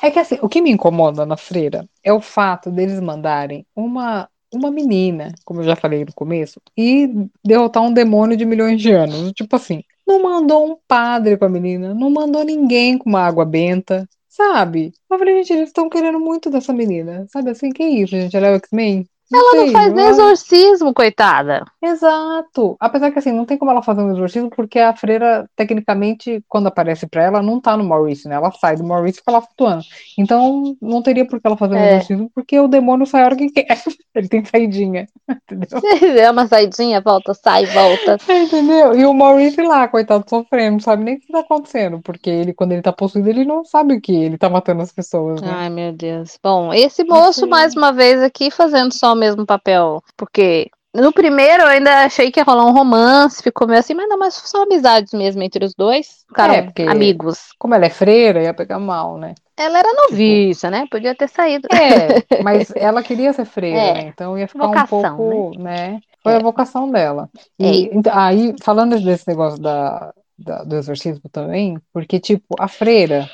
[0.03, 4.29] é, que assim, o que me incomoda na freira é o fato deles mandarem uma,
[4.53, 7.09] uma menina, como eu já falei no começo, e
[7.45, 9.33] derrotar um demônio de milhões de anos.
[9.33, 13.45] Tipo assim, não mandou um padre com a menina, não mandou ninguém com uma água
[13.45, 14.93] benta, Sabe?
[15.11, 17.27] Eu falei, gente, eles estão querendo muito dessa menina.
[17.29, 17.71] Sabe assim?
[17.71, 18.35] Que isso, gente?
[18.37, 19.07] Ela é o X-Men?
[19.31, 21.65] Não ela não faz nem exorcismo, coitada.
[21.83, 22.77] Exato.
[22.81, 26.69] Apesar que assim, não tem como ela fazer um exorcismo, porque a freira, tecnicamente, quando
[26.69, 28.37] aparece pra ela, não tá no Maurice, né?
[28.37, 29.83] Ela sai do Maurice e fica lá flutuando.
[30.17, 31.97] Então, não teria por que ela fazer um é.
[31.97, 33.67] exorcismo, porque o demônio sai a hora que quer.
[34.15, 35.07] Ele tem saidinha.
[35.29, 35.69] Entendeu?
[36.19, 38.19] É uma saidinha, volta, sai, volta.
[38.29, 38.95] É, entendeu?
[38.95, 42.53] E o Maurice lá, coitado, sofrendo, não sabe nem o que tá acontecendo, porque ele,
[42.53, 44.15] quando ele tá possuído, ele não sabe o que.
[44.15, 45.41] Ele tá matando as pessoas.
[45.41, 45.49] Né?
[45.51, 46.39] Ai, meu Deus.
[46.43, 50.03] Bom, esse moço, mais uma vez aqui, fazendo só mesmo papel.
[50.17, 54.09] Porque no primeiro eu ainda achei que ia rolar um romance, ficou meio assim, mas
[54.09, 56.25] não, mas são amizades mesmo entre os dois.
[56.29, 57.49] Ficaram é, porque amigos.
[57.59, 59.35] Como ela é freira, ia pegar mal, né?
[59.57, 60.87] Ela era noviça, né?
[60.91, 61.69] Podia ter saído.
[61.73, 64.01] É, mas ela queria ser freira, é, né?
[64.09, 65.91] Então ia ficar vocação, um pouco, né?
[65.91, 66.01] né?
[66.23, 66.37] Foi é.
[66.37, 67.29] a vocação dela.
[67.59, 67.95] E é.
[67.95, 73.29] Então, aí, falando desse negócio da, da, do exorcismo também, porque, tipo, a freira,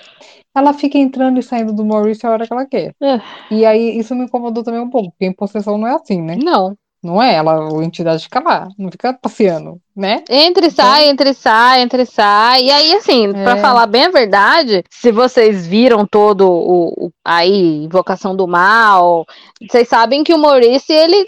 [0.55, 2.95] ela fica entrando e saindo do Maurício a hora que ela quer.
[3.03, 3.21] É.
[3.51, 6.37] E aí isso me incomodou também um pouco, porque em possessão não é assim, né?
[6.37, 6.77] Não.
[7.05, 7.35] Não é?
[7.35, 10.25] Ela, a entidade fica lá, não fica passeando, né?
[10.27, 10.87] Entre então...
[10.87, 12.65] sai, entre sai, entre sai.
[12.65, 13.45] E aí, assim, é.
[13.45, 19.27] para falar bem a verdade, se vocês viram todo o, o aí, Invocação do Mal,
[19.71, 21.27] vocês sabem que o Maurício, ele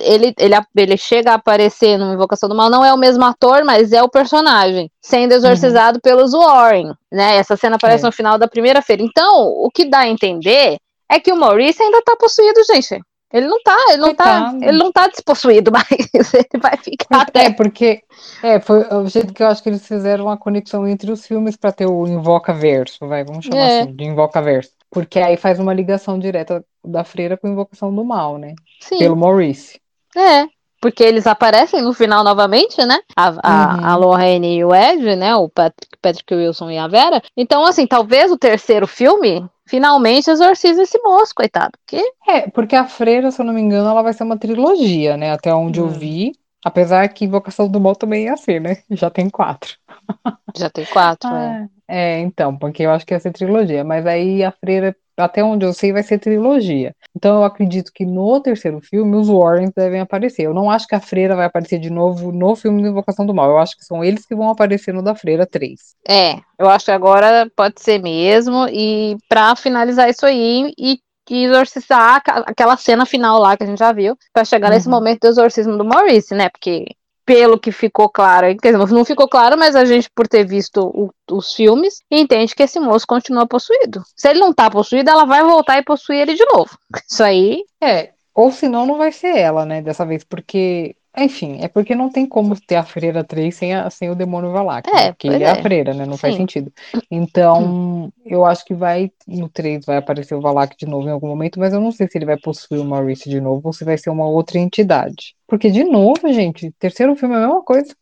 [0.00, 3.64] ele, ele, ele chega a aparecer no Invocação do Mal, não é o mesmo ator,
[3.64, 6.00] mas é o personagem, sendo exorcizado uhum.
[6.02, 7.36] pelos Warren, né?
[7.36, 8.06] Essa cena aparece é.
[8.06, 9.02] no final da primeira feira.
[9.02, 10.78] Então, o que dá a entender
[11.10, 13.00] é que o Maurice ainda tá possuído, gente.
[13.32, 17.46] Ele não tá, ele não tá, ele não tá despossuído, mas ele vai ficar até.
[17.46, 18.02] É, porque
[18.42, 21.56] é, foi o jeito que eu acho que eles fizeram uma conexão entre os filmes
[21.56, 23.80] para ter o Invoca Verso, vai, vamos chamar é.
[23.80, 24.72] assim, de Invoca Verso.
[24.90, 28.54] Porque aí faz uma ligação direta da freira com a invocação do mal, né?
[28.80, 28.98] Sim.
[28.98, 29.80] Pelo Maurice.
[30.16, 30.46] É,
[30.82, 32.98] porque eles aparecem no final novamente, né?
[33.16, 33.84] A, a, uhum.
[33.86, 35.32] a Lorraine e o Ed, né?
[35.36, 37.22] O Patrick, Patrick Wilson e a Vera.
[37.36, 41.70] Então, assim, talvez o terceiro filme finalmente exorciza esse moço, coitado.
[41.78, 42.04] Porque...
[42.28, 45.30] É, porque a Freira, se eu não me engano, ela vai ser uma trilogia, né?
[45.30, 45.84] Até onde hum.
[45.84, 46.32] eu vi.
[46.64, 48.78] Apesar que Invocação do Mal também ia ser, né?
[48.90, 49.76] Já tem quatro.
[50.56, 52.16] Já tem quatro, ah, é.
[52.16, 53.84] É, então, porque eu acho que ia ser trilogia.
[53.84, 56.94] Mas aí a Freira até onde eu sei, vai ser trilogia.
[57.14, 60.42] Então eu acredito que no terceiro filme os Warrens devem aparecer.
[60.46, 63.34] Eu não acho que a Freira vai aparecer de novo no filme de Invocação do
[63.34, 63.50] Mal.
[63.50, 65.78] Eu acho que são eles que vão aparecer no da Freira 3.
[66.08, 68.66] É, eu acho que agora pode ser mesmo.
[68.68, 70.98] E para finalizar isso aí e
[71.30, 74.74] e exorcizar aquela cena final lá que a gente já viu, para chegar uhum.
[74.74, 76.50] nesse momento do exorcismo do Maurice, né?
[76.50, 76.84] Porque
[77.32, 80.82] pelo que ficou claro, quer dizer, não ficou claro, mas a gente, por ter visto
[80.82, 84.02] o, os filmes, entende que esse moço continua possuído.
[84.14, 86.76] Se ele não tá possuído, ela vai voltar e possuir ele de novo.
[87.10, 87.64] Isso aí.
[87.82, 92.10] É, ou senão não vai ser ela, né, dessa vez, porque enfim, é porque não
[92.10, 94.88] tem como ter a freira 3 sem, a, sem o demônio Valak.
[94.88, 95.48] É, porque ele é.
[95.48, 95.50] é.
[95.50, 96.06] a freira, né?
[96.06, 96.20] Não Sim.
[96.20, 96.72] faz sentido.
[97.10, 98.12] Então, hum.
[98.24, 101.60] eu acho que vai, no 3 vai aparecer o Valak de novo em algum momento,
[101.60, 103.98] mas eu não sei se ele vai possuir o Maurice de novo ou se vai
[103.98, 105.34] ser uma outra entidade.
[105.46, 107.94] Porque, de novo, gente, terceiro filme é a mesma coisa.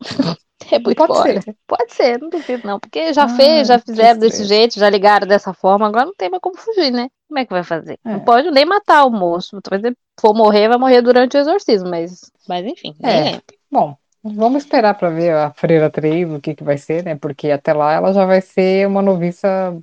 [0.70, 1.40] É muito Pode fora.
[1.40, 1.56] ser.
[1.66, 2.78] Pode ser, não duvido não.
[2.78, 6.28] Porque já ah, fez, já fizeram desse jeito, já ligaram dessa forma, agora não tem
[6.28, 7.08] mais como fugir, né?
[7.30, 7.96] Como é que vai fazer?
[8.04, 8.10] É.
[8.10, 9.60] Não pode nem matar o moço.
[9.62, 12.92] Talvez for morrer, vai morrer durante o exorcismo, mas, mas enfim.
[13.04, 13.40] É.
[13.70, 17.14] Bom, vamos esperar para ver a Freira 3, o que, que vai ser, né?
[17.14, 19.80] Porque até lá ela já vai ser uma noviça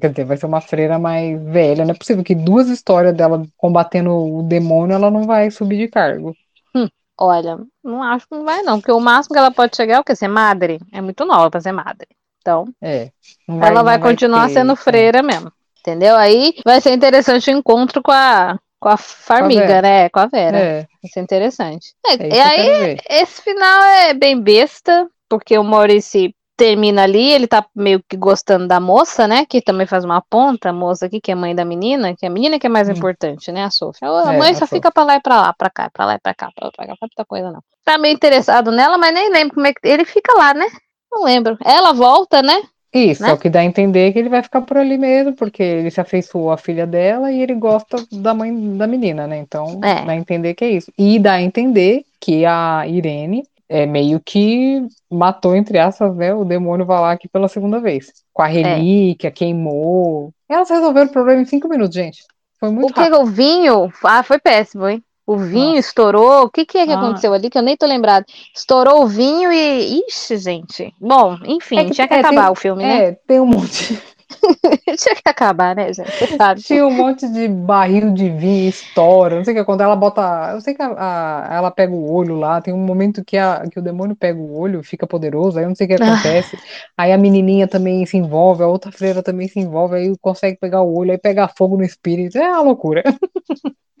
[0.00, 1.84] Quer dizer, vai ser uma freira mais velha.
[1.84, 5.88] Não é possível que duas histórias dela combatendo o demônio ela não vai subir de
[5.88, 6.34] cargo.
[6.74, 6.88] Hum.
[7.16, 8.80] Olha, não acho que não vai, não.
[8.80, 10.16] Porque o máximo que ela pode chegar é o quê?
[10.16, 10.80] Ser madre.
[10.92, 12.08] É muito nova pra ser madre.
[12.40, 13.10] Então, é,
[13.46, 15.22] vai, ela vai continuar vai ter, sendo freira é.
[15.22, 15.52] mesmo.
[15.88, 16.16] Entendeu?
[16.16, 20.10] Aí vai ser interessante o encontro com a, com a Farmiga, né?
[20.10, 20.58] Com a Vera.
[20.58, 20.74] É.
[21.02, 21.94] Vai ser interessante.
[22.06, 27.46] É, é e aí, esse final é bem besta, porque o Maurício termina ali, ele
[27.46, 29.46] tá meio que gostando da moça, né?
[29.48, 32.28] Que também faz uma ponta, a moça aqui, que é mãe da menina, que é
[32.28, 32.92] a menina que é mais hum.
[32.92, 33.64] importante, né?
[33.64, 34.10] A Sofia.
[34.10, 36.18] A é, mãe só fica pra lá e pra lá, pra cá, pra lá e
[36.18, 37.62] pra cá, pra lá e pra cá, não muita coisa, não.
[37.82, 39.80] Tá meio interessado nela, mas nem lembro como é que.
[39.88, 40.66] Ele fica lá, né?
[41.10, 41.56] Não lembro.
[41.64, 42.60] Ela volta, né?
[42.92, 43.30] Isso, né?
[43.30, 45.90] é o que dá a entender que ele vai ficar por ali mesmo, porque ele
[45.90, 49.38] se afeiçoou à filha dela e ele gosta da mãe da menina, né?
[49.38, 50.04] Então, é.
[50.04, 50.90] dá a entender que é isso.
[50.96, 56.44] E dá a entender que a Irene é meio que matou, entre aspas, né, o
[56.44, 58.12] demônio Valak pela segunda vez.
[58.32, 58.52] Com a é.
[58.52, 59.30] relíquia, é.
[59.30, 60.32] queimou.
[60.48, 62.24] Elas resolveram o problema em cinco minutos, gente.
[62.58, 63.20] Foi muito o que rápido.
[63.20, 65.02] O vinho, ah, foi péssimo, hein?
[65.28, 65.80] O vinho Nossa.
[65.80, 66.44] estourou.
[66.44, 66.98] O que, que é que ah.
[66.98, 68.24] aconteceu ali que eu nem tô lembrado?
[68.56, 70.00] Estourou o vinho e.
[70.08, 70.94] Ixi, gente.
[70.98, 73.04] Bom, enfim, é que, tinha que é, acabar tem, o filme, né?
[73.04, 74.02] É, tem um monte.
[74.98, 76.36] Tinha que acabar, né, gente?
[76.36, 76.62] sabe.
[76.62, 80.52] Tinha um monte de barril de vinho, estoura, não sei o que, quando ela bota.
[80.54, 83.62] Eu sei que a, a, ela pega o olho lá, tem um momento que, a,
[83.70, 86.12] que o demônio pega o olho, fica poderoso, aí eu não sei o que ah.
[86.12, 86.56] acontece.
[86.56, 87.04] Ah.
[87.04, 90.82] Aí a menininha também se envolve, a outra freira também se envolve, aí consegue pegar
[90.82, 92.38] o olho, aí pega fogo no espírito.
[92.38, 93.02] É uma loucura.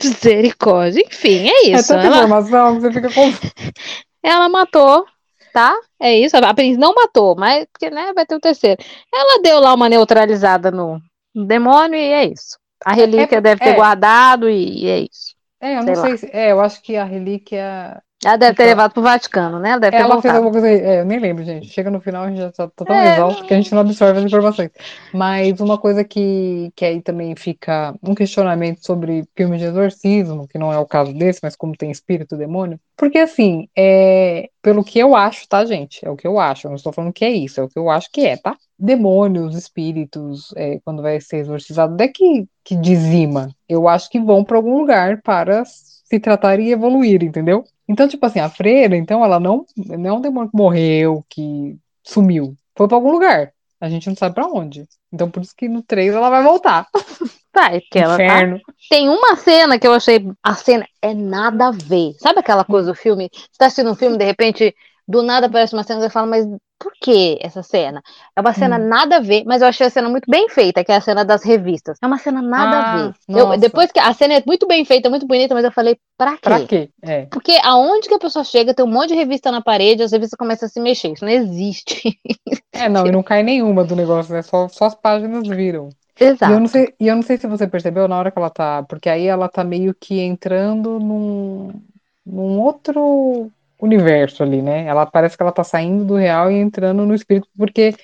[0.02, 1.92] Misericórdia, enfim, é isso.
[1.92, 2.16] É tanta ela...
[2.16, 3.32] informação que você fica com.
[4.22, 5.04] ela matou
[5.52, 5.74] tá?
[6.00, 6.36] É isso.
[6.36, 8.82] A Prince não matou, mas porque, né, vai ter o terceiro.
[9.12, 11.00] Ela deu lá uma neutralizada no,
[11.34, 12.58] no demônio e é isso.
[12.84, 13.74] A relíquia é, deve ter é.
[13.74, 15.34] guardado e, e, é isso.
[15.60, 16.36] É, eu não sei, sei se.
[16.36, 19.70] É, eu acho que a relíquia ela deve ter então, levado pro Vaticano, né?
[19.70, 20.68] Ela deve ter ela fez alguma coisa.
[20.68, 21.68] É, eu nem lembro, gente.
[21.68, 23.80] Chega no final, a gente já tá, tá tão é, exausto que a gente não
[23.80, 24.70] absorve as informações.
[25.14, 30.58] Mas uma coisa que, que aí também fica um questionamento sobre filmes de exorcismo, que
[30.58, 32.80] não é o caso desse, mas como tem espírito, demônio.
[32.96, 36.04] Porque assim, é, pelo que eu acho, tá, gente?
[36.04, 36.66] É o que eu acho.
[36.66, 38.56] Eu não estou falando que é isso, é o que eu acho que é, tá?
[38.76, 43.48] Demônios, espíritos, é, quando vai ser exorcizado, não é que, que dizima.
[43.68, 45.62] Eu acho que vão para algum lugar para
[46.08, 47.64] se tratar e evoluir, entendeu?
[47.86, 51.76] Então, tipo assim, a freira, então, ela não, não é um demônio que morreu, que
[52.02, 52.54] sumiu.
[52.76, 53.52] Foi pra algum lugar.
[53.80, 54.86] A gente não sabe pra onde.
[55.12, 56.86] Então, por isso que no 3 ela vai voltar.
[57.54, 58.60] Vai, porque ela tá...
[58.90, 60.26] Tem uma cena que eu achei.
[60.42, 62.14] A cena é nada a ver.
[62.18, 63.30] Sabe aquela coisa do filme?
[63.32, 64.74] Você tá assistindo um filme, de repente,
[65.08, 66.46] do nada aparece uma cena e você fala, mas
[66.78, 68.02] por que essa cena?
[68.36, 68.88] É uma cena hum.
[68.88, 71.24] nada a ver, mas eu achei a cena muito bem feita, que é a cena
[71.24, 71.96] das revistas.
[72.02, 73.14] É uma cena nada ah, a ver.
[73.26, 76.32] Eu, depois que a cena é muito bem feita, muito bonita, mas eu falei, pra
[76.32, 76.38] quê?
[76.42, 76.90] Pra quê?
[77.02, 77.26] É.
[77.26, 80.36] Porque aonde que a pessoa chega, tem um monte de revista na parede, as revistas
[80.36, 81.12] começam a se mexer.
[81.12, 82.18] Isso não existe.
[82.70, 84.42] É, não, e não cai nenhuma do negócio, né?
[84.42, 85.88] Só, só as páginas viram.
[86.20, 86.52] Exato.
[86.52, 88.50] E eu, não sei, e eu não sei se você percebeu na hora que ela
[88.50, 88.82] tá.
[88.82, 91.72] Porque aí ela tá meio que entrando num,
[92.24, 94.84] num outro universo ali, né?
[94.86, 97.94] Ela parece que ela tá saindo do real e entrando no espírito, porque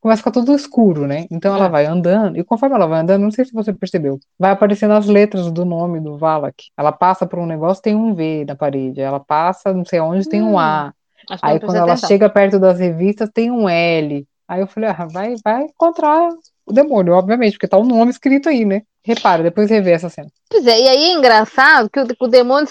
[0.00, 1.26] começa a ficar tudo escuro, né?
[1.30, 1.68] Então ela é.
[1.68, 5.06] vai andando, e conforme ela vai andando, não sei se você percebeu, vai aparecendo as
[5.06, 6.64] letras do nome do Valak.
[6.76, 9.00] Ela passa por um negócio, tem um V na parede.
[9.00, 10.92] Ela passa, não sei onde, tem um A.
[11.30, 14.26] Hum, Aí quando ela chega perto das revistas, tem um L.
[14.48, 16.30] Aí eu falei, ah, vai, vai encontrar
[16.66, 18.82] o demônio, obviamente, porque tá o um nome escrito aí, né?
[19.02, 20.28] Repara, depois rever essa cena.
[20.50, 22.68] Pois é, e aí é engraçado que o, o, demônio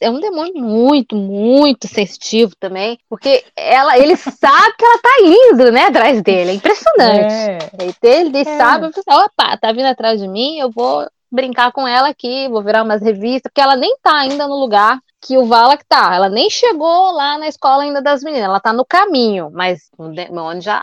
[0.00, 5.70] é um demônio muito, muito sensitivo também, porque ela, ele sabe que ela tá indo,
[5.70, 6.50] né, atrás dele.
[6.50, 7.32] É impressionante.
[7.32, 7.58] É.
[7.78, 8.56] Ele, ele é.
[8.56, 12.82] sabe, opa, tá vindo atrás de mim, eu vou brincar com ela aqui, vou virar
[12.82, 16.14] umas revistas, porque ela nem tá ainda no lugar que o Valak tá.
[16.14, 20.08] Ela nem chegou lá na escola ainda das meninas, ela tá no caminho, mas o
[20.08, 20.82] demônio já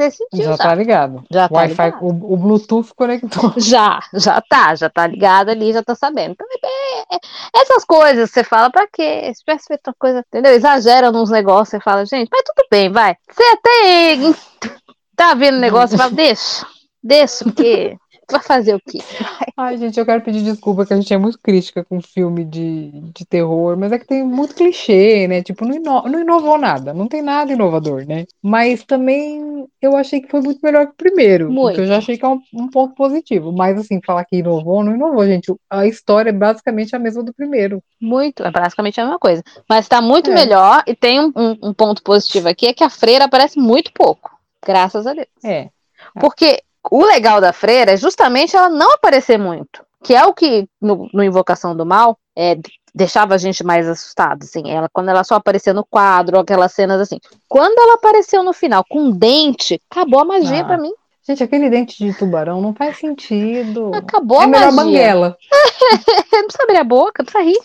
[0.00, 0.44] decidiu.
[0.44, 1.24] Já, já tá ligado.
[1.30, 3.52] Já tá Wi-Fi, o, o, Bluetooth conectou.
[3.58, 6.32] Já, já tá, já tá ligado ali, já tá sabendo.
[6.32, 7.18] Então, é, é,
[7.62, 9.30] essas coisas você fala pra quê?
[9.34, 10.52] Se tivesse feito uma coisa, entendeu?
[10.52, 13.16] Exagera nos negócios, você fala, gente, mas tudo bem, vai.
[13.30, 14.70] Você até
[15.14, 16.66] tá vendo o negócio, você fala, deixa,
[17.02, 17.96] deixa, porque
[18.30, 18.98] Vai fazer o quê?
[19.56, 22.90] Ai, gente, eu quero pedir desculpa que a gente é muito crítica com filme de,
[23.12, 25.42] de terror, mas é que tem muito clichê, né?
[25.42, 28.24] Tipo, não, ino não inovou nada, não tem nada inovador, né?
[28.40, 31.74] Mas também eu achei que foi muito melhor que o primeiro, muito.
[31.74, 33.52] que eu já achei que é um, um, ponto positivo.
[33.52, 35.52] Mas assim, falar que inovou, não inovou, gente.
[35.68, 37.82] A história é basicamente a mesma do primeiro.
[38.00, 39.42] Muito, é basicamente a mesma coisa.
[39.68, 40.34] Mas tá muito é.
[40.34, 43.92] melhor e tem um, um, um ponto positivo aqui, é que a freira aparece muito
[43.92, 44.30] pouco.
[44.64, 45.28] Graças a Deus.
[45.42, 45.70] É.
[46.18, 50.68] Porque o legal da freira é justamente ela não aparecer muito, que é o que
[50.80, 52.56] no, no Invocação do Mal é,
[52.94, 57.00] deixava a gente mais assustado, assim, ela quando ela só aparecia no quadro, aquelas cenas
[57.00, 57.18] assim.
[57.48, 60.64] Quando ela apareceu no final com um dente, acabou a magia ah.
[60.64, 60.92] para mim.
[61.26, 63.90] Gente, aquele dente de tubarão não faz sentido.
[63.94, 64.84] Acabou é a melhor magia.
[64.84, 65.36] banguela.
[66.32, 67.60] não precisa abrir a boca, não precisa rir.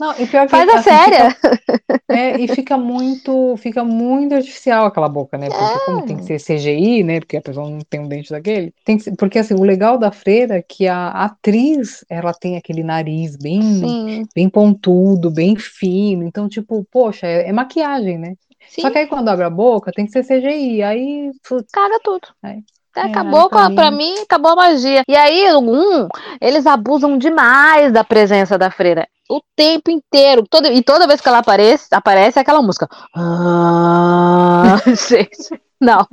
[0.00, 1.30] Não, e pior que Faz a assim, séria.
[1.30, 5.48] Fica, é, e fica muito, fica muito artificial aquela boca, né?
[5.48, 7.20] Porque como tem que ser CGI, né?
[7.20, 8.72] Porque a pessoa não tem um dente daquele.
[8.84, 12.56] Tem que ser- porque assim, o legal da freira é que a atriz, ela tem
[12.56, 16.24] aquele nariz bem, Sim, bem pontudo, bem fino.
[16.24, 18.34] Então, tipo, poxa, é, é maquiagem, né?
[18.68, 18.82] Sim.
[18.82, 20.82] Só que aí quando abre a boca, tem que ser CGI.
[20.82, 22.28] Aí, putz, caga tudo.
[22.44, 22.58] É.
[22.96, 25.02] É, É, acabou aí a, pra pra mim- mim, acabou a magia.
[25.08, 26.06] E aí, um,
[26.40, 29.08] eles abusam demais da presença da freira.
[29.28, 30.44] O tempo inteiro.
[30.48, 32.88] Todo, e toda vez que ela aparece, aparece aquela música.
[33.16, 36.06] Ah, gente, não.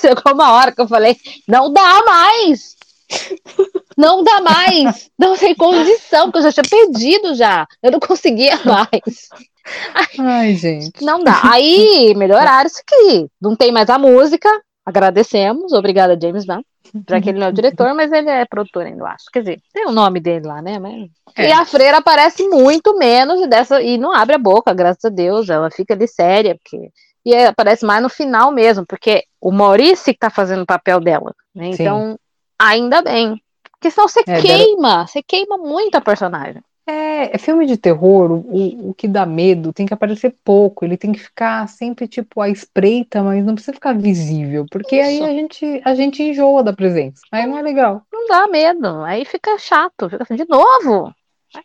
[0.00, 1.16] Chegou uma hora que eu falei,
[1.48, 2.74] não dá mais!
[3.96, 5.10] Não dá mais!
[5.18, 7.66] Não tem condição, porque eu já tinha perdido já.
[7.82, 9.28] Eu não conseguia mais.
[10.18, 11.04] Ai, gente.
[11.04, 11.40] Não dá.
[11.44, 13.28] Aí melhoraram isso aqui.
[13.40, 14.48] Não tem mais a música.
[14.84, 15.72] Agradecemos.
[15.72, 16.62] Obrigada, James Gunn.
[17.08, 19.24] Já que ele não é o diretor, mas ele é produtor ainda, eu acho.
[19.32, 20.78] Quer dizer, tem o nome dele lá, né?
[20.78, 21.08] Mas...
[21.36, 21.48] É.
[21.48, 25.08] E a freira aparece muito menos e, dessa, e não abre a boca, graças a
[25.08, 25.48] Deus.
[25.48, 26.90] Ela fica ali séria, porque.
[27.26, 31.00] E é- aparece mais no final mesmo, porque o Maurice que tá fazendo o papel
[31.00, 31.34] dela.
[31.54, 31.72] né?
[31.72, 31.82] Sim.
[31.82, 32.18] Então,
[32.58, 33.40] ainda bem.
[33.72, 36.62] Porque senão você É, queima, você queima muito a personagem.
[36.86, 40.98] É, é filme de terror, o, o, que dá medo tem que aparecer pouco, ele
[40.98, 45.24] tem que ficar sempre, tipo, à espreita, mas não precisa ficar visível, porque aí Isso.
[45.24, 48.02] a gente, a gente enjoa da presença, aí não é legal.
[48.12, 49.02] Não dá medo.
[49.02, 51.14] Aí fica chato, fica assim, de novo.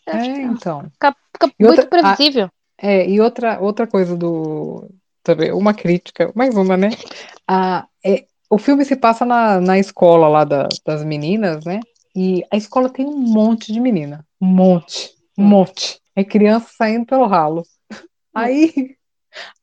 [0.07, 0.83] É, então.
[0.93, 2.49] Fica, fica muito outra- previsível.
[2.77, 4.89] É, e outra, outra coisa do.
[5.21, 6.89] Também, uma crítica, mais uma, né?
[7.45, 11.79] A, é, o filme se passa na, na escola lá da- das meninas, né?
[12.21, 14.25] E a escola tem um monte de menina.
[14.41, 15.11] Um monte.
[15.37, 16.01] Um monte.
[16.13, 17.63] É criança saindo pelo ralo.
[18.35, 18.97] Aí,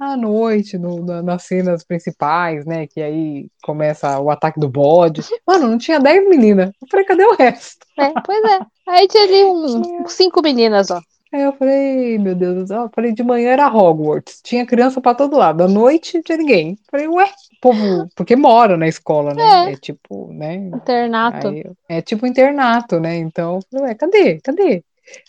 [0.01, 2.87] à noite, no- na- nas cenas principais, né?
[2.87, 5.21] Que aí começa o ataque do bode.
[5.47, 6.71] Mano, não tinha 10 meninas.
[6.81, 7.85] Eu falei, cadê o resto?
[7.99, 8.61] É, pois é.
[8.89, 10.99] Aí tinha ali uns cinco meninas, ó.
[11.33, 15.01] Aí eu falei, meu Deus do céu, eu falei, de manhã era Hogwarts, tinha criança
[15.01, 16.71] pra todo lado, à noite tinha ninguém.
[16.71, 19.73] Eu falei, ué, povo, porque mora na escola, né?
[19.73, 20.55] É, tipo, né?
[20.55, 21.49] Internato.
[21.49, 23.17] Aí, é tipo internato, né?
[23.17, 24.41] Então, eu falei, ué, cadê?
[24.41, 24.85] Cadê?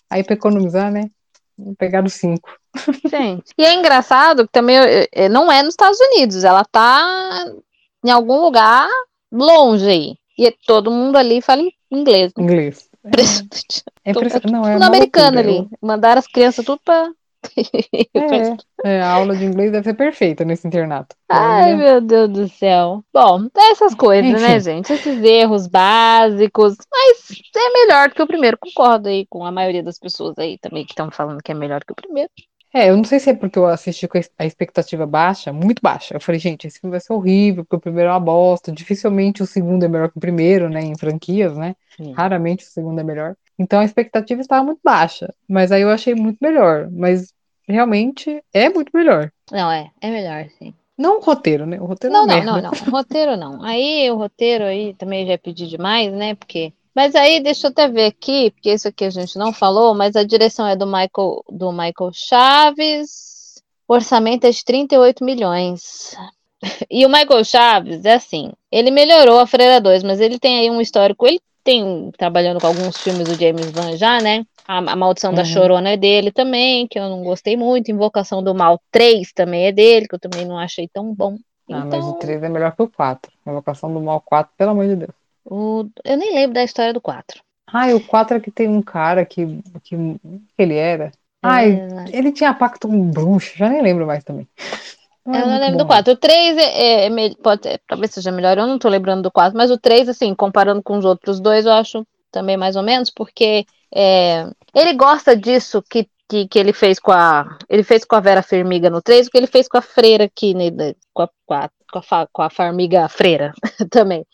[0.09, 1.09] Aí pra economizar, né?
[1.77, 2.49] Pegaram cinco.
[3.09, 3.51] Gente.
[3.57, 7.45] E é engraçado que também eh, eh, não é nos Estados Unidos, ela tá
[8.05, 8.87] em algum lugar
[9.31, 10.15] longe aí.
[10.37, 12.31] E todo mundo ali fala inglês.
[12.37, 12.86] Inglês.
[13.07, 13.83] Impressionante.
[14.03, 14.51] É, impressionante.
[14.51, 15.67] Não, é Tudo americano ali.
[15.81, 17.09] Mandaram as crianças tudo pra.
[17.55, 18.57] É,
[18.97, 21.15] é, a aula de inglês deve ser perfeita nesse internato.
[21.29, 23.03] Ai, Olha, meu Deus do céu.
[23.13, 24.59] Bom, essas coisas, né, Enfim.
[24.59, 24.93] gente?
[24.93, 26.75] Esses erros básicos.
[26.91, 28.57] Mas é melhor que o primeiro.
[28.59, 31.83] Concordo aí com a maioria das pessoas aí também que estão falando que é melhor
[31.83, 32.31] que o primeiro.
[32.77, 36.15] É, eu não sei se é porque eu assisti com a expectativa baixa, muito baixa.
[36.15, 38.71] Eu falei, gente, esse filme vai ser horrível, porque o primeiro é uma bosta.
[38.71, 40.81] Dificilmente o segundo é melhor que o primeiro, né?
[40.81, 41.75] Em franquias, né?
[41.95, 42.11] Sim.
[42.11, 43.35] Raramente o segundo é melhor.
[43.57, 45.33] Então a expectativa estava muito baixa.
[45.49, 46.87] Mas aí eu achei muito melhor.
[46.91, 47.33] Mas
[47.67, 49.31] realmente é muito melhor.
[49.51, 49.89] Não, é.
[49.99, 50.71] É melhor, sim.
[50.95, 51.79] Não o roteiro, né?
[51.79, 52.61] O roteiro Não, é não, merda.
[52.61, 52.91] não, não.
[52.91, 53.63] Roteiro não.
[53.63, 56.35] Aí o roteiro aí também já pedi demais, né?
[56.35, 56.73] Porque.
[56.97, 60.15] Mas aí deixa eu até ver aqui, porque isso aqui a gente não falou, mas
[60.15, 63.61] a direção é do Michael, do Michael Chaves.
[63.87, 66.15] O orçamento é de 38 milhões.
[66.89, 70.71] E o Michael Chaves é assim, ele melhorou a Freira 2, mas ele tem aí
[70.71, 74.43] um histórico, ele tem trabalhando com alguns filmes do James Wan já, né?
[74.67, 75.45] A, a Maldição da Uhum.
[75.45, 77.91] Chorona é dele também, que eu não gostei muito.
[77.91, 81.37] Invocação do Mal 3 também é dele, que eu também não achei tão bom.
[81.71, 83.31] Ah, mas o Então, 3 é melhor que o 4.
[83.45, 85.26] Invocação do Mal 4, pelo amor de Deus.
[85.49, 87.41] O- eu nem lembro da história do 4.
[87.67, 89.45] Ah, o 4 é que tem um cara que.
[89.83, 89.97] que, que
[90.57, 91.11] ele era.
[91.43, 94.47] Ai, É, ele tinha pacto com um bruxo, já nem lembro mais também.
[95.31, 96.13] eu é não lembro bom, do 4.
[96.13, 99.31] O 3 é, é, é pode, é, talvez seja melhor, eu não tô lembrando do
[99.31, 102.83] 4, mas o 3, assim, comparando com os outros dois, eu acho também mais ou
[102.83, 107.57] menos, porque é, ele gosta disso que, que, que ele fez com a.
[107.69, 110.25] Ele fez com a Vera Fermiga no 3, o que ele fez com a freira
[110.25, 113.53] aqui, né, né, com, a, com, a, com, a, com a Farmiga freira
[113.89, 114.25] também.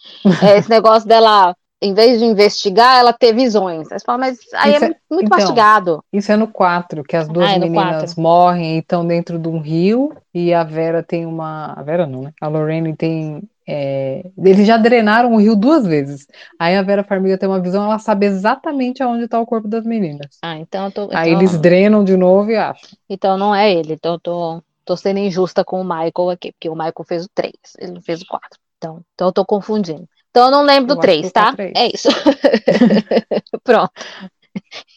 [0.41, 3.91] É, esse negócio dela, em vez de investigar, ela ter visões.
[3.91, 6.03] Aí você fala, mas aí Isso é é- muito então, mastigado.
[6.11, 9.47] Isso é no 4, que as duas Ah, é meninas morrem e estão dentro de
[9.47, 11.73] um rio, e a Vera tem uma.
[11.73, 12.33] A Vera não, né?
[12.41, 13.41] A Lorraine tem.
[13.67, 16.25] É, Eles já drenaram o rio duas vezes.
[16.59, 19.85] Aí a Vera Farmiga tem uma visão, ela sabe exatamente aonde está o corpo das
[19.85, 20.37] meninas.
[20.41, 21.01] Ah, então eu tô.
[21.13, 22.89] Aí então- eles drenam de novo e acham.
[23.09, 23.93] Então não é ele.
[23.93, 27.29] Então eu tô, tô sendo injusta com o Michael aqui, porque o Michael fez o
[27.33, 28.59] 3, ele não fez o 4.
[28.77, 30.07] Então, então eu tô confundindo.
[30.29, 31.45] Então eu não lembro Eu do acho 3, que o tá?
[31.45, 32.09] 4 é É isso.
[33.63, 33.91] Pronto.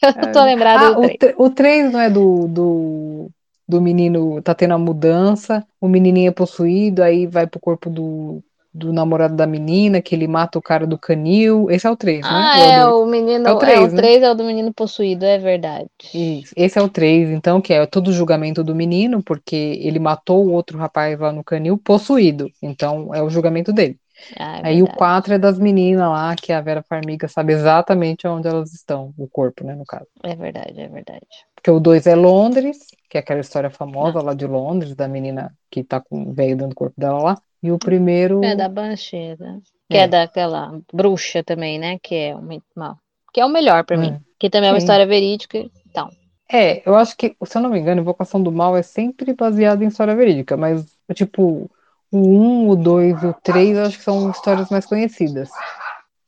[0.03, 1.17] Eu não tô lembrada Ah, do o, 3.
[1.17, 3.29] tre- o 3 não é do, do,
[3.67, 8.43] do menino, tá tendo a mudança, o menininho é possuído, aí vai pro corpo do,
[8.77, 11.69] do namorado da menina, que ele mata o cara do canil.
[11.71, 12.51] Esse é o 3, ah, né?
[12.53, 13.47] Ah, é, o menino.
[13.47, 14.27] É o 3, é, o 3 né?
[14.27, 15.89] é o do menino possuído, é verdade.
[16.13, 16.53] Isso.
[16.55, 20.45] Esse é o 3, então, que é todo o julgamento do menino, porque ele matou
[20.45, 22.49] o outro rapaz lá no canil possuído.
[22.61, 23.97] Então, é o julgamento dele.
[24.37, 28.27] Ah, é Aí o 4 é das meninas lá, que a Vera Farmiga sabe exatamente
[28.27, 30.07] onde elas estão, o corpo, né, no caso.
[30.23, 31.25] É verdade, é verdade.
[31.55, 32.77] Porque o 2 é Londres,
[33.09, 34.25] que é aquela história famosa Não.
[34.25, 37.37] lá de Londres, da menina que tá com o velho dando o corpo dela lá.
[37.61, 38.43] E o primeiro.
[38.43, 39.59] É da Banshee, né?
[39.89, 40.01] Que é.
[40.01, 41.97] é daquela bruxa também, né?
[42.01, 42.41] Que é o,
[43.33, 44.11] que é o melhor para mim.
[44.11, 44.19] Hum.
[44.39, 45.65] Que também é uma história verídica.
[45.89, 46.09] Então.
[46.51, 49.81] É, eu acho que, se eu não me engano, Invocação do Mal é sempre baseado
[49.81, 51.69] em história verídica, mas, tipo,
[52.11, 55.49] o 1, o 2 e o 3 eu acho que são histórias mais conhecidas.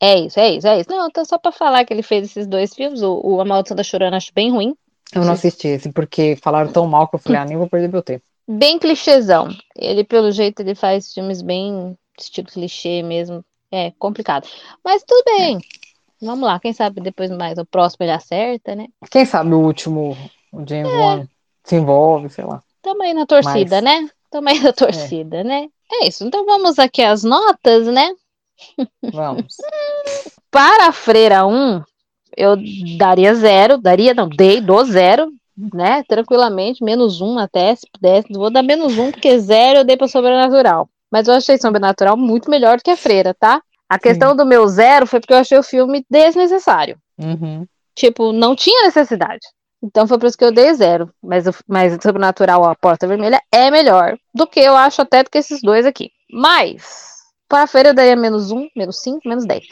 [0.02, 0.90] É isso, é isso, é isso.
[0.90, 3.76] Não, então só pra falar que ele fez esses dois filmes, o, o A Maldição
[3.76, 4.76] da Chorana acho bem ruim.
[5.14, 7.90] Eu não assisti esse, porque falaram tão mal que eu falei, ah, nem vou perder
[7.90, 8.24] meu tempo.
[8.52, 9.50] Bem clichêzão.
[9.76, 13.46] Ele, pelo jeito, ele faz filmes bem estilo clichê mesmo.
[13.72, 14.48] É complicado.
[14.84, 15.58] Mas tudo bem.
[15.58, 16.26] É.
[16.26, 18.88] Vamos lá, quem sabe depois mais o próximo ele acerta, né?
[19.12, 20.18] Quem sabe o último,
[20.52, 20.98] o James é.
[20.98, 21.28] Wan,
[21.64, 22.62] se envolve, sei lá.
[22.82, 23.84] Tamo aí na torcida, Mas...
[23.84, 24.10] né?
[24.32, 25.44] Tamo aí na torcida, é.
[25.44, 25.70] né?
[25.92, 26.26] É isso.
[26.26, 28.12] Então vamos aqui as notas, né?
[29.14, 29.56] Vamos.
[30.50, 31.84] Para a Freira 1,
[32.36, 32.56] eu
[32.98, 35.32] daria zero, daria, não, dei, dou zero,
[35.74, 36.04] né?
[36.08, 38.28] Tranquilamente, menos um até, se pudesse.
[38.32, 40.90] Vou dar menos um, porque zero eu dei para Sobrenatural.
[41.12, 43.62] Mas eu achei Sobrenatural muito melhor do que a Freira, tá?
[43.90, 44.38] A questão Sim.
[44.38, 46.98] do meu zero foi porque eu achei o filme desnecessário.
[47.18, 47.66] Uhum.
[47.96, 49.46] Tipo, não tinha necessidade.
[49.82, 51.12] Então foi por isso que eu dei zero.
[51.22, 55.38] Mas, mas Sobrenatural, a Porta Vermelha, é melhor do que eu acho até do que
[55.38, 56.12] esses dois aqui.
[56.32, 59.66] Mas, para a feira eu daria menos um, menos cinco, menos dez.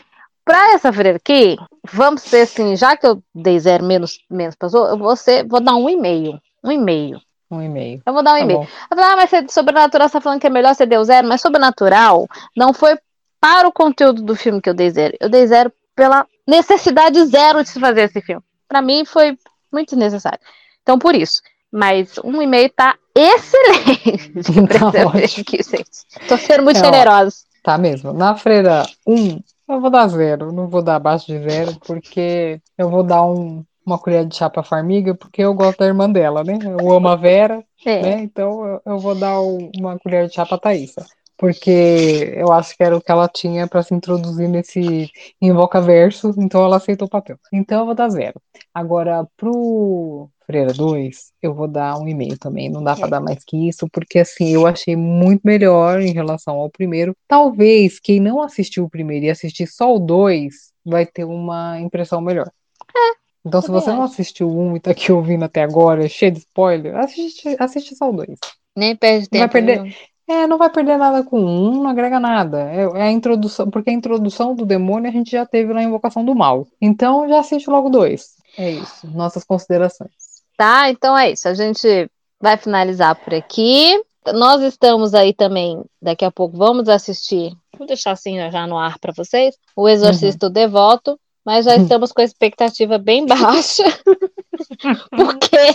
[0.48, 1.58] Para essa feira aqui,
[1.92, 5.60] vamos ter assim, já que eu dei zero menos, menos passou, eu vou, ser, vou
[5.60, 6.40] dar um e meio.
[6.64, 7.20] Um e meio.
[7.52, 8.02] Um e meio.
[8.06, 10.48] Eu vou dar um tá e falei, ah, mas você, Sobrenatural, você tá falando que
[10.48, 12.98] é melhor você deu zero, mas Sobrenatural não foi
[13.42, 15.18] para o conteúdo do filme que eu dei zero.
[15.20, 18.42] Eu dei zero pela necessidade zero de se fazer esse filme.
[18.70, 19.38] Para mim foi
[19.70, 20.40] muito desnecessário.
[20.82, 21.42] Então, por isso.
[21.70, 24.32] Mas um e meio tá excelente.
[24.80, 26.28] tá aqui, gente.
[26.28, 27.36] Tô sendo muito é, generosa.
[27.62, 28.14] Tá mesmo.
[28.14, 30.52] Na freira 1, um, eu vou dar zero.
[30.52, 34.50] Não vou dar abaixo de zero, porque eu vou dar um, uma colher de chá
[34.50, 36.58] pra Farmiga, porque eu gosto da irmã dela, né?
[36.62, 38.02] Eu amo a Vera, é.
[38.02, 38.22] né?
[38.22, 41.06] Então eu, eu, vou dar uma colher de chá pra Thaísa
[41.38, 45.10] porque eu acho que era o que ela tinha para se introduzir nesse
[45.40, 47.38] Invocaverso, então ela aceitou o papel.
[47.54, 48.42] Então eu vou dar zero.
[48.74, 53.44] Agora, pro Freira 2, eu vou dar um e-mail também, não dá para dar mais
[53.44, 57.14] que isso, porque assim, eu achei muito melhor em relação ao primeiro.
[57.28, 62.22] Talvez quem não assistiu o primeiro e assistir só o 2 vai ter uma impressão
[62.22, 62.50] melhor.
[62.96, 63.18] É.
[63.46, 66.96] Então, se você não assistiu um e tá aqui ouvindo até agora, cheio de spoiler,
[66.96, 68.40] assiste, assiste só o 2.
[68.76, 69.42] Nem perde tempo.
[69.42, 69.96] Vai perder,
[70.28, 72.70] é, não vai perder nada com um, não agrega nada.
[72.72, 76.24] É, é, a introdução, porque a introdução do demônio a gente já teve na invocação
[76.24, 76.68] do mal.
[76.82, 78.36] Então já assiste logo dois.
[78.58, 80.27] É isso, nossas considerações.
[80.58, 81.48] Tá, então é isso.
[81.48, 82.10] A gente
[82.42, 84.04] vai finalizar por aqui.
[84.34, 89.00] Nós estamos aí também, daqui a pouco vamos assistir, vou deixar assim já no ar
[89.00, 90.52] para vocês, o Exorcista uhum.
[90.52, 93.86] Devoto, mas já estamos com a expectativa bem baixa,
[95.16, 95.74] porque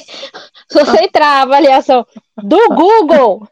[0.69, 2.07] se você entrar a avaliação
[2.37, 3.49] do Google,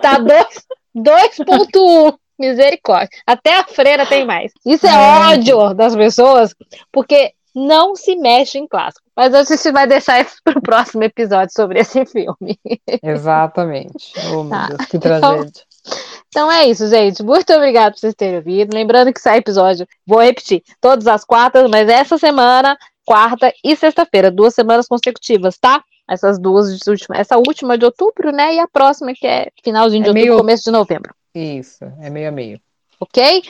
[0.00, 2.14] Tá 2.1.
[2.38, 3.10] Misericórdia.
[3.26, 4.50] Até a freira tem mais.
[4.64, 4.96] Isso é, é
[5.30, 6.54] ódio das pessoas,
[6.90, 9.04] porque não se mexe em clássico.
[9.16, 12.58] Mas a gente vai deixar isso para o próximo episódio sobre esse filme.
[13.02, 14.12] Exatamente.
[14.32, 14.66] Oh, meu tá.
[14.68, 15.40] Deus, que tragédia.
[15.40, 15.98] Então,
[16.28, 17.22] então é isso, gente.
[17.22, 18.74] Muito obrigada por vocês terem ouvido.
[18.74, 24.30] Lembrando que sai episódio, vou repetir, todas as quartas, mas essa semana, quarta e sexta-feira,
[24.30, 25.82] duas semanas consecutivas, tá?
[26.10, 28.56] essas duas últimas, essa última de outubro, né?
[28.56, 30.38] E a próxima que é finalzinho de é outubro, meio...
[30.38, 31.14] começo de novembro.
[31.32, 32.60] Isso, é meio a meio.
[32.98, 33.42] Ok?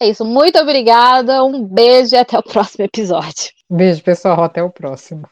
[0.00, 3.50] É isso, muito obrigada, um beijo e até o próximo episódio.
[3.70, 5.28] Beijo, pessoal, até o próximo.